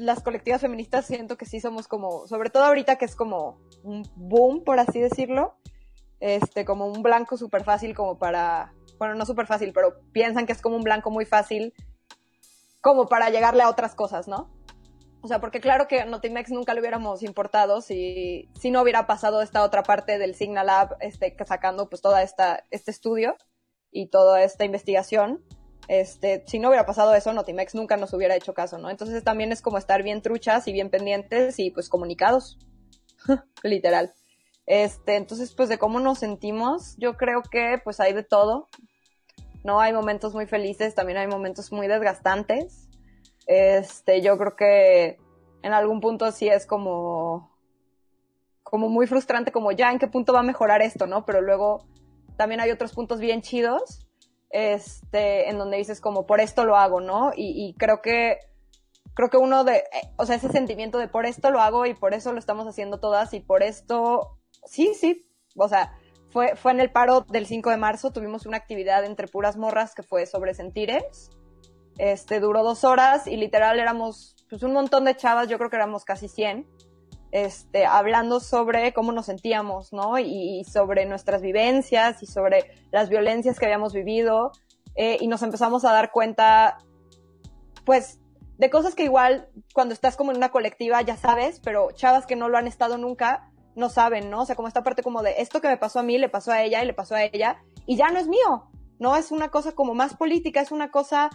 [0.00, 4.02] las colectivas feministas siento que sí somos como, sobre todo ahorita que es como un
[4.16, 5.54] boom, por así decirlo,
[6.20, 10.52] este, como un blanco súper fácil como para, bueno, no súper fácil, pero piensan que
[10.52, 11.74] es como un blanco muy fácil
[12.80, 14.50] como para llegarle a otras cosas, ¿no?
[15.22, 19.42] O sea, porque claro que Notimex nunca lo hubiéramos importado si, si no hubiera pasado
[19.42, 23.36] esta otra parte del Signal Lab, este, sacando pues toda esta, este estudio
[23.90, 25.44] y toda esta investigación.
[25.90, 28.90] Este, si no hubiera pasado eso, Notimex nunca nos hubiera hecho caso, ¿no?
[28.90, 32.60] Entonces también es como estar bien truchas y bien pendientes y pues comunicados.
[33.64, 34.14] Literal.
[34.66, 38.68] Este, entonces, pues de cómo nos sentimos, yo creo que pues hay de todo.
[39.64, 42.88] No hay momentos muy felices, también hay momentos muy desgastantes.
[43.48, 45.18] Este, yo creo que
[45.64, 47.50] en algún punto sí es como,
[48.62, 51.24] como muy frustrante, como ya en qué punto va a mejorar esto, ¿no?
[51.24, 51.84] Pero luego
[52.36, 54.06] también hay otros puntos bien chidos,
[54.50, 57.32] este, en donde dices como por esto lo hago, ¿no?
[57.34, 58.38] Y, y creo que,
[59.14, 61.94] creo que uno de, eh, o sea, ese sentimiento de por esto lo hago y
[61.94, 65.26] por eso lo estamos haciendo todas y por esto, sí, sí,
[65.56, 65.92] o sea,
[66.30, 69.94] fue, fue en el paro del 5 de marzo, tuvimos una actividad entre puras morras
[69.94, 71.30] que fue sobre sentires
[72.00, 75.76] este, duró dos horas y literal éramos pues, un montón de chavas, yo creo que
[75.76, 76.66] éramos casi 100,
[77.32, 80.18] este, hablando sobre cómo nos sentíamos, ¿no?
[80.18, 84.52] Y, sobre nuestras vivencias y sobre las violencias que habíamos vivido.
[84.96, 86.78] Eh, y nos empezamos a dar cuenta,
[87.84, 88.18] pues,
[88.58, 92.36] de cosas que igual cuando estás como en una colectiva ya sabes, pero chavas que
[92.36, 94.42] no lo han estado nunca no saben, ¿no?
[94.42, 96.52] O sea, como esta parte como de esto que me pasó a mí, le pasó
[96.52, 99.16] a ella y le pasó a ella, y ya no es mío, ¿no?
[99.16, 101.30] Es una cosa como más política, es una cosa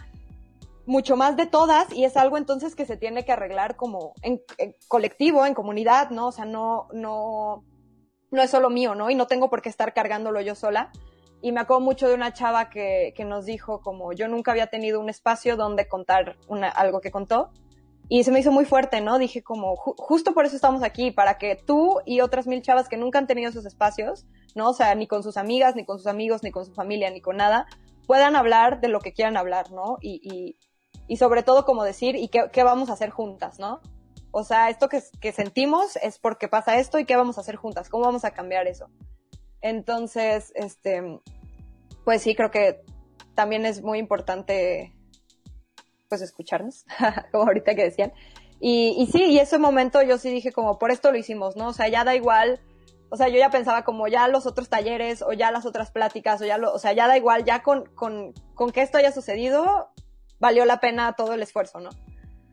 [0.86, 4.40] mucho más de todas y es algo entonces que se tiene que arreglar como en,
[4.88, 6.28] colectivo, en comunidad, ¿no?
[6.28, 7.64] O sea, no, no,
[8.30, 9.10] no es solo mío, ¿no?
[9.10, 10.90] Y no tengo por qué estar cargándolo yo sola.
[11.42, 14.68] Y me acuerdo mucho de una chava que, que nos dijo como yo nunca había
[14.68, 17.50] tenido un espacio donde contar una, algo que contó.
[18.08, 19.18] Y se me hizo muy fuerte, ¿no?
[19.18, 22.96] Dije como, justo por eso estamos aquí, para que tú y otras mil chavas que
[22.96, 24.70] nunca han tenido esos espacios, ¿no?
[24.70, 27.20] O sea, ni con sus amigas, ni con sus amigos, ni con su familia, ni
[27.20, 27.66] con nada,
[28.06, 29.98] puedan hablar de lo que quieran hablar, ¿no?
[30.00, 30.56] Y,
[31.08, 33.80] y sobre todo como decir y qué, qué vamos a hacer juntas, ¿no?
[34.30, 37.56] O sea, esto que, que, sentimos es porque pasa esto y qué vamos a hacer
[37.56, 38.88] juntas, cómo vamos a cambiar eso.
[39.62, 41.20] Entonces, este,
[42.04, 42.82] pues sí, creo que
[43.34, 44.94] también es muy importante,
[46.08, 46.84] pues escucharnos,
[47.32, 48.12] como ahorita que decían.
[48.60, 51.68] Y, y sí, y ese momento yo sí dije como, por esto lo hicimos, ¿no?
[51.68, 52.60] O sea, ya da igual,
[53.10, 56.40] o sea, yo ya pensaba como ya los otros talleres o ya las otras pláticas
[56.42, 59.12] o ya lo, o sea, ya da igual, ya con, con, con que esto haya
[59.12, 59.90] sucedido,
[60.38, 61.90] valió la pena todo el esfuerzo, ¿no?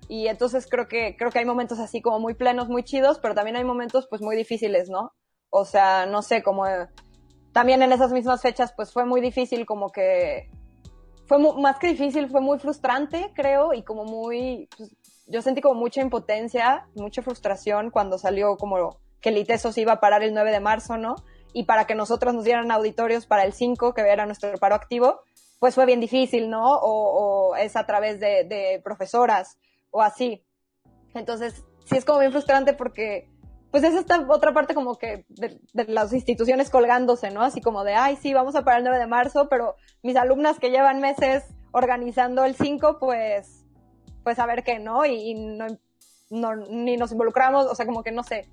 [0.08, 3.36] Y entonces creo que, creo que hay momentos así como muy plenos, muy chidos, pero
[3.36, 5.14] también hay momentos pues muy difíciles, ¿no?
[5.50, 6.66] O sea, no sé, como
[7.52, 10.50] también en esas mismas fechas pues fue muy difícil como que,
[11.26, 14.96] fue más que difícil, fue muy frustrante, creo, y como muy, pues,
[15.28, 19.94] yo sentí como mucha impotencia, mucha frustración cuando salió como que el ITESO se iba
[19.94, 21.16] a parar el 9 de marzo, ¿no?
[21.54, 25.22] Y para que nosotros nos dieran auditorios para el 5, que era nuestro paro activo,
[25.64, 26.62] pues fue bien difícil, ¿no?
[26.66, 29.58] O, es a través de, profesoras
[29.92, 30.44] o así.
[31.14, 33.30] Entonces, sí es como bien frustrante porque,
[33.72, 37.44] pues es esta otra parte como que de, las instituciones colgándose, ¿no?
[37.44, 40.60] Así como de, ay, sí, vamos a parar el 9 de marzo, pero mis alumnas
[40.60, 43.64] que llevan meses organizando el 5, pues,
[44.26, 45.06] pues a ver qué, ¿no?
[45.06, 45.34] Y,
[46.30, 48.50] no, ni nos involucramos, o sea, como que no sé.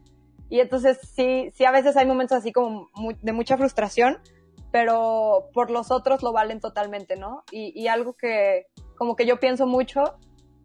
[0.49, 2.87] Y entonces sí, sí a veces hay momentos así como
[3.21, 4.21] de mucha frustración,
[4.71, 7.45] pero por los otros lo valen totalmente, ¿no?
[7.51, 8.67] Y, algo que
[8.97, 10.03] como que yo pienso mucho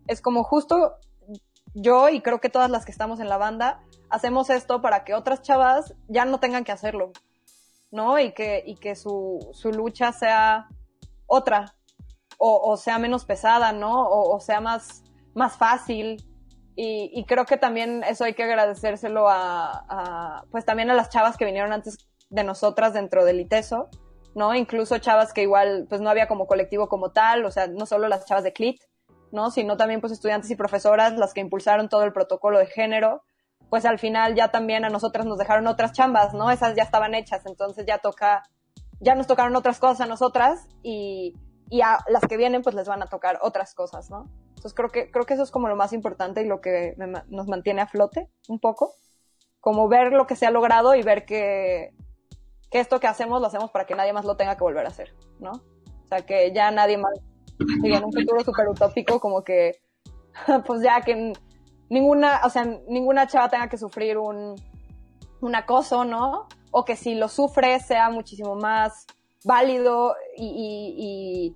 [0.08, 0.98] es como justo
[1.74, 5.14] yo y creo que todas las que estamos en la banda hacemos esto para que
[5.14, 7.12] otras chavas ya no tengan que hacerlo,
[7.92, 8.20] ¿no?
[8.20, 10.68] Y que, y que su, su lucha sea
[11.26, 11.76] otra,
[12.38, 14.04] o, o sea menos pesada, ¿no?
[14.08, 15.04] O, o sea más,
[15.34, 16.24] más fácil.
[16.78, 21.10] Y, y, creo que también eso hay que agradecérselo a, a, pues también a las
[21.10, 21.98] chavas que vinieron antes
[22.30, 23.90] de nosotras dentro del ITESO,
[24.36, 24.54] ¿no?
[24.54, 28.08] Incluso chavas que igual, pues no había como colectivo como tal, o sea, no solo
[28.08, 28.82] las chavas de CLIT,
[29.32, 29.52] ¿no?
[29.52, 33.24] Sino también pues estudiantes y profesoras, las que impulsaron todo el protocolo de género,
[33.70, 36.52] pues al final ya también a nosotras nos dejaron otras chambas, ¿no?
[36.52, 38.44] Esas ya estaban hechas, entonces ya toca,
[39.00, 41.34] ya nos tocaron otras cosas a nosotras y,
[41.70, 44.30] y a las que vienen pues les van a tocar otras cosas, ¿no?
[44.50, 46.96] Entonces creo que, creo que eso es como lo más importante y lo que
[47.28, 48.94] nos mantiene a flote un poco,
[49.60, 51.94] como ver lo que se ha logrado y ver que,
[52.72, 54.90] que esto que hacemos lo hacemos para que nadie más lo tenga que volver a
[54.90, 55.52] hacer, ¿no?
[55.52, 57.14] O sea, que ya nadie más,
[57.60, 59.80] en un futuro súper utópico, como que,
[60.66, 61.34] pues ya que
[61.90, 64.56] ninguna, o sea, ninguna chava tenga que sufrir un,
[65.42, 66.48] un acoso, ¿no?
[66.72, 69.06] O que si lo sufre sea muchísimo más
[69.44, 71.56] válido y, y,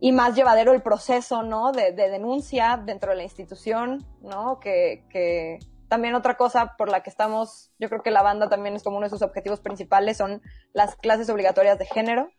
[0.00, 1.72] y, y más llevadero el proceso, ¿no?
[1.72, 4.60] De, de, denuncia dentro de la institución, ¿no?
[4.60, 5.58] Que,
[5.94, 8.96] también otra cosa por la que estamos, yo creo que la banda también es como
[8.96, 10.42] uno de sus objetivos principales, son
[10.72, 12.30] las clases obligatorias de género,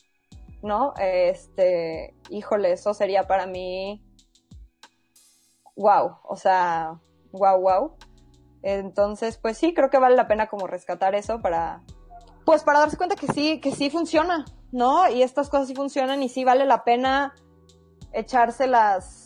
[0.61, 0.93] ¿no?
[0.99, 4.03] Este, híjole, eso sería para mí,
[5.77, 6.99] wow, o sea,
[7.31, 7.95] wow, wow.
[8.61, 11.81] Entonces, pues sí, creo que vale la pena como rescatar eso para,
[12.43, 14.43] pues para darse cuenta que sí, que sí funciona,
[14.73, 15.09] ¿no?
[15.09, 17.33] Y estas cosas sí funcionan y sí vale la pena
[18.11, 19.24] echárselas,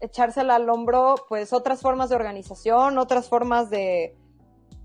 [0.00, 4.16] echársela al hombro, pues otras formas de organización, otras formas de,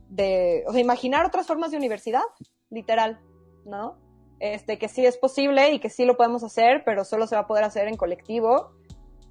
[0.09, 2.23] de, o sea, imaginar otras formas de universidad,
[2.69, 3.19] literal,
[3.65, 3.97] ¿no?
[4.39, 7.41] Este, que sí es posible y que sí lo podemos hacer, pero solo se va
[7.41, 8.71] a poder hacer en colectivo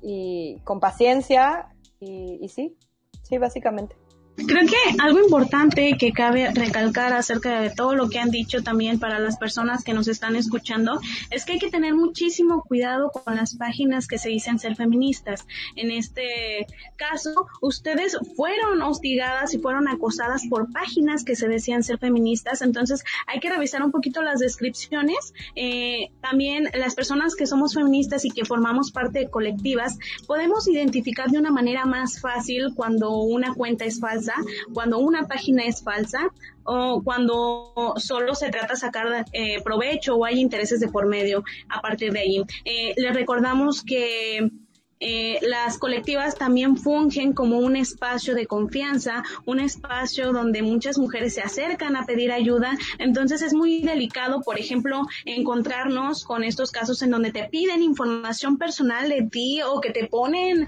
[0.01, 2.77] y con paciencia y, y sí,
[3.23, 3.97] sí, básicamente.
[4.37, 8.99] Creo que algo importante que cabe recalcar acerca de todo lo que han dicho también
[8.99, 13.37] para las personas que nos están escuchando es que hay que tener muchísimo cuidado con
[13.37, 15.47] las páginas que se dicen ser feministas.
[15.77, 16.67] En este
[16.97, 23.05] caso, ustedes fueron hostigadas y fueron acosadas por páginas que se decían ser feministas, entonces
[23.29, 25.33] hay que revisar un poquito las descripciones.
[25.55, 31.31] Eh, también las personas que somos feministas y que formamos parte de colectivas, podemos identificar
[31.31, 34.24] de una manera más fácil cuando una cuenta es falsa
[34.73, 36.31] cuando una página es falsa
[36.65, 41.45] o cuando solo se trata de sacar eh, provecho o hay intereses de por medio
[41.69, 42.43] a partir de ahí.
[42.65, 44.51] Eh, les recordamos que
[45.07, 51.35] eh, las colectivas también fungen como un espacio de confianza, un espacio donde muchas mujeres
[51.35, 52.79] se acercan a pedir ayuda.
[52.99, 58.57] Entonces es muy delicado, por ejemplo, encontrarnos con estos casos en donde te piden información
[58.57, 60.67] personal de ti o que te ponen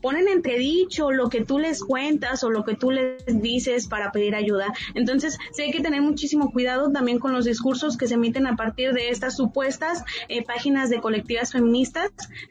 [0.00, 4.34] ponen entredicho lo que tú les cuentas o lo que tú les dices para pedir
[4.34, 4.72] ayuda.
[4.94, 8.56] Entonces, sí hay que tener muchísimo cuidado también con los discursos que se emiten a
[8.56, 12.10] partir de estas supuestas eh, páginas de colectivas feministas.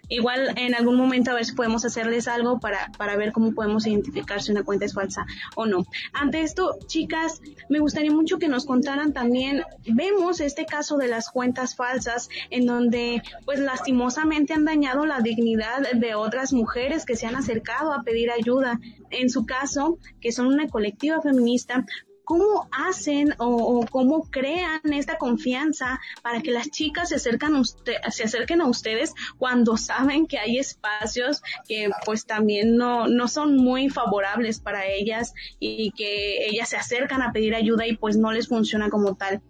[0.09, 3.87] Igual en algún momento a ver si podemos hacerles algo para, para ver cómo podemos
[3.87, 5.25] identificar si una cuenta es falsa
[5.55, 5.85] o no.
[6.13, 11.29] Ante esto, chicas, me gustaría mucho que nos contaran también, vemos este caso de las
[11.29, 17.27] cuentas falsas en donde pues lastimosamente han dañado la dignidad de otras mujeres que se
[17.27, 18.79] han acercado a pedir ayuda.
[19.09, 21.85] En su caso, que son una colectiva feminista,
[22.25, 28.61] ¿cómo hacen o, cómo crean esta confianza para que las chicas se, acercan se acerquen
[28.61, 34.59] a ustedes cuando saben que hay espacios que pues también no, no son muy favorables
[34.59, 38.89] para ellas y que ellas se acercan a pedir ayuda y pues no les funciona
[38.89, 39.41] como tal?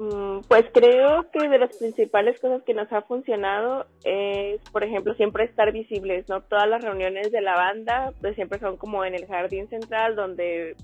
[0.00, 5.14] Mm, pues creo que de las principales cosas que nos ha funcionado es, por ejemplo,
[5.14, 6.40] siempre estar visibles, ¿no?
[6.40, 10.74] Todas las reuniones de la banda, pues siempre son como en el jardín central donde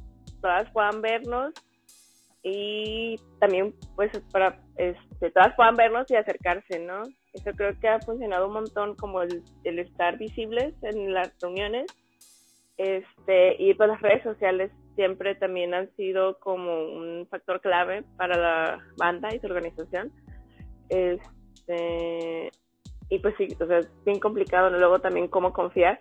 [0.43, 1.55] todas puedan vernos
[2.43, 7.05] y también pues para este, todas puedan vernos y acercarse, ¿no?
[7.33, 11.87] Eso creo que ha funcionado un montón como el, el estar visibles en las reuniones
[12.77, 18.37] este y pues las redes sociales siempre también han sido como un factor clave para
[18.37, 20.11] la banda y su organización.
[20.89, 22.51] Este,
[23.09, 26.01] y pues sí, o sea, es bien complicado luego también cómo confiar,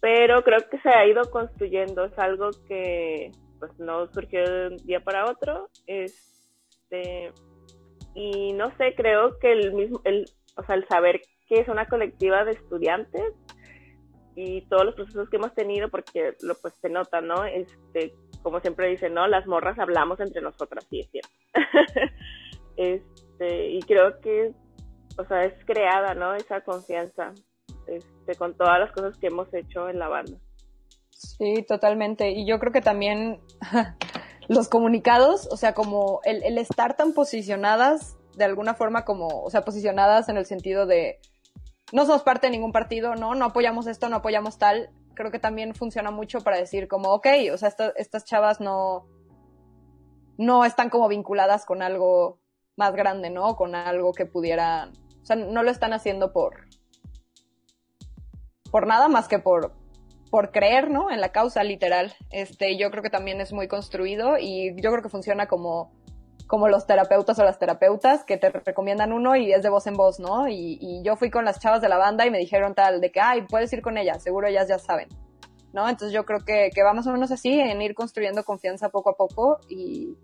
[0.00, 4.76] pero creo que se ha ido construyendo, es algo que pues no surgió de un
[4.78, 7.32] día para otro, este,
[8.14, 11.86] y no sé, creo que el mismo, el, o sea, el saber que es una
[11.86, 13.32] colectiva de estudiantes
[14.40, 17.44] y todos los procesos que hemos tenido, porque lo pues se nota, ¿no?
[17.44, 19.26] Este, como siempre dicen, ¿no?
[19.26, 21.30] Las morras hablamos entre nosotras, sí es cierto.
[22.76, 24.52] este, y creo que,
[25.18, 26.36] o sea, es creada, ¿no?
[26.36, 27.32] Esa confianza,
[27.88, 30.38] este, con todas las cosas que hemos hecho en la banda.
[31.10, 32.30] Sí, totalmente.
[32.30, 33.40] Y yo creo que también
[34.48, 39.50] los comunicados, o sea, como el, el estar tan posicionadas de alguna forma como, o
[39.50, 41.18] sea, posicionadas en el sentido de
[41.92, 43.34] no somos parte de ningún partido, ¿no?
[43.34, 44.90] No apoyamos esto, no apoyamos tal.
[45.14, 49.06] Creo que también funciona mucho para decir como, ok, o sea, estas chavas no,
[50.36, 52.38] no están como vinculadas con algo
[52.76, 53.56] más grande, ¿no?
[53.56, 56.68] Con algo que pudieran, o sea, no lo están haciendo por,
[58.70, 59.74] por nada más que por,
[60.30, 61.10] por creer, ¿no?
[61.10, 62.14] En la causa literal.
[62.30, 65.92] Este, yo creo que también es muy construido y yo creo que funciona como
[66.48, 69.94] como los terapeutas o las terapeutas que te recomiendan uno y es de voz en
[69.94, 70.48] voz, ¿no?
[70.48, 73.20] Y, yo fui con las chavas de la banda y me dijeron tal, de que,
[73.20, 75.08] ay, puedes ir con ellas, seguro ellas ya saben,
[75.72, 75.88] ¿no?
[75.88, 79.10] Entonces yo creo que, que va más o menos así, en ir construyendo confianza poco
[79.10, 80.16] a poco y,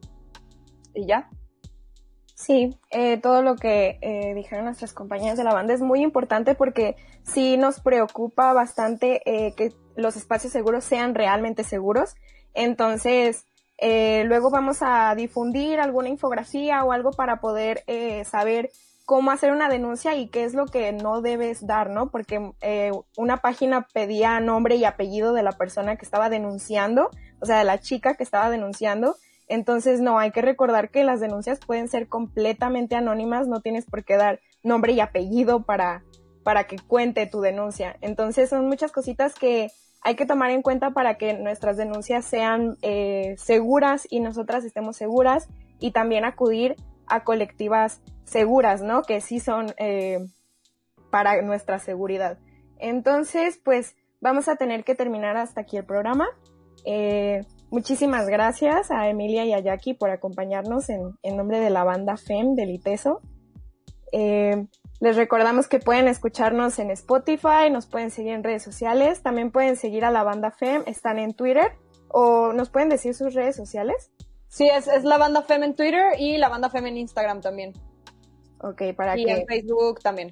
[0.95, 1.29] y ya.
[2.35, 6.55] Sí, eh, todo lo que eh, dijeron nuestras compañeras de la banda es muy importante
[6.55, 12.17] porque sí nos preocupa bastante eh, que los espacios seguros sean realmente seguros.
[12.55, 13.47] Entonces,
[13.79, 18.71] eh, luego vamos a difundir alguna infografía o algo para poder eh, saber
[19.05, 22.11] cómo hacer una denuncia y qué es lo que no debes dar, ¿no?
[22.11, 27.11] Porque eh, una página pedía nombre y apellido de la persona que estaba denunciando,
[27.41, 29.17] o sea, de la chica que estaba denunciando.
[29.47, 34.05] Entonces, no, hay que recordar que las denuncias pueden ser completamente anónimas, no tienes por
[34.05, 36.03] qué dar nombre y apellido para,
[36.43, 37.97] para que cuente tu denuncia.
[38.01, 39.71] Entonces, son muchas cositas que
[40.05, 44.97] hay que tomar en cuenta para que nuestras denuncias sean eh, seguras y nosotras estemos
[44.97, 45.49] seguras
[45.81, 46.77] y también acudir
[47.07, 49.03] a colectivas seguras, ¿no?
[49.03, 50.19] Que sí son eh,
[51.11, 52.39] para nuestra seguridad.
[52.79, 56.27] Entonces, pues vamos a tener que terminar hasta aquí el programa.
[56.85, 57.41] Eh,
[57.71, 62.55] muchísimas gracias a Emilia y a Jackie por acompañarnos en, nombre de la banda FEM
[62.55, 63.23] del ITESO.
[64.13, 64.67] Eh,
[65.05, 69.77] les recordamos que pueden escucharnos en Spotify, nos pueden seguir en redes sociales, también pueden
[69.77, 71.73] seguir a la banda FEM, están en Twitter
[72.09, 74.11] o nos pueden decir sus redes sociales.
[74.49, 77.75] Sí, es, es la banda FEM en Twitter y la banda FEM en Instagram también.
[78.63, 79.33] Ok, para y que...
[79.33, 80.31] en Facebook también.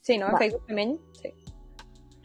[0.00, 0.30] Sí, ¿no?
[0.30, 1.34] En Facebook también, sí.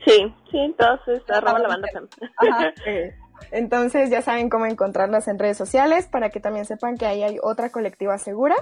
[0.06, 2.08] Sí, sí, entonces arroba la banda FEM.
[2.38, 2.74] Ajá.
[3.52, 7.40] Entonces ya saben cómo encontrarlas en redes sociales para que también sepan que ahí hay
[7.44, 8.56] otra colectiva segura.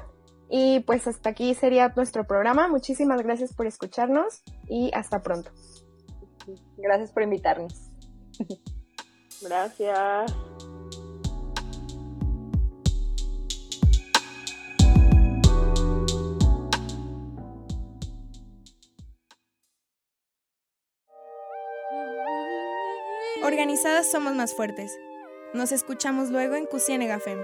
[0.55, 2.67] Y pues hasta aquí sería nuestro programa.
[2.67, 5.49] Muchísimas gracias por escucharnos y hasta pronto.
[6.77, 7.73] Gracias por invitarnos.
[9.41, 10.31] Gracias.
[23.43, 24.95] Organizadas somos más fuertes.
[25.55, 27.39] Nos escuchamos luego en Cusienegafem.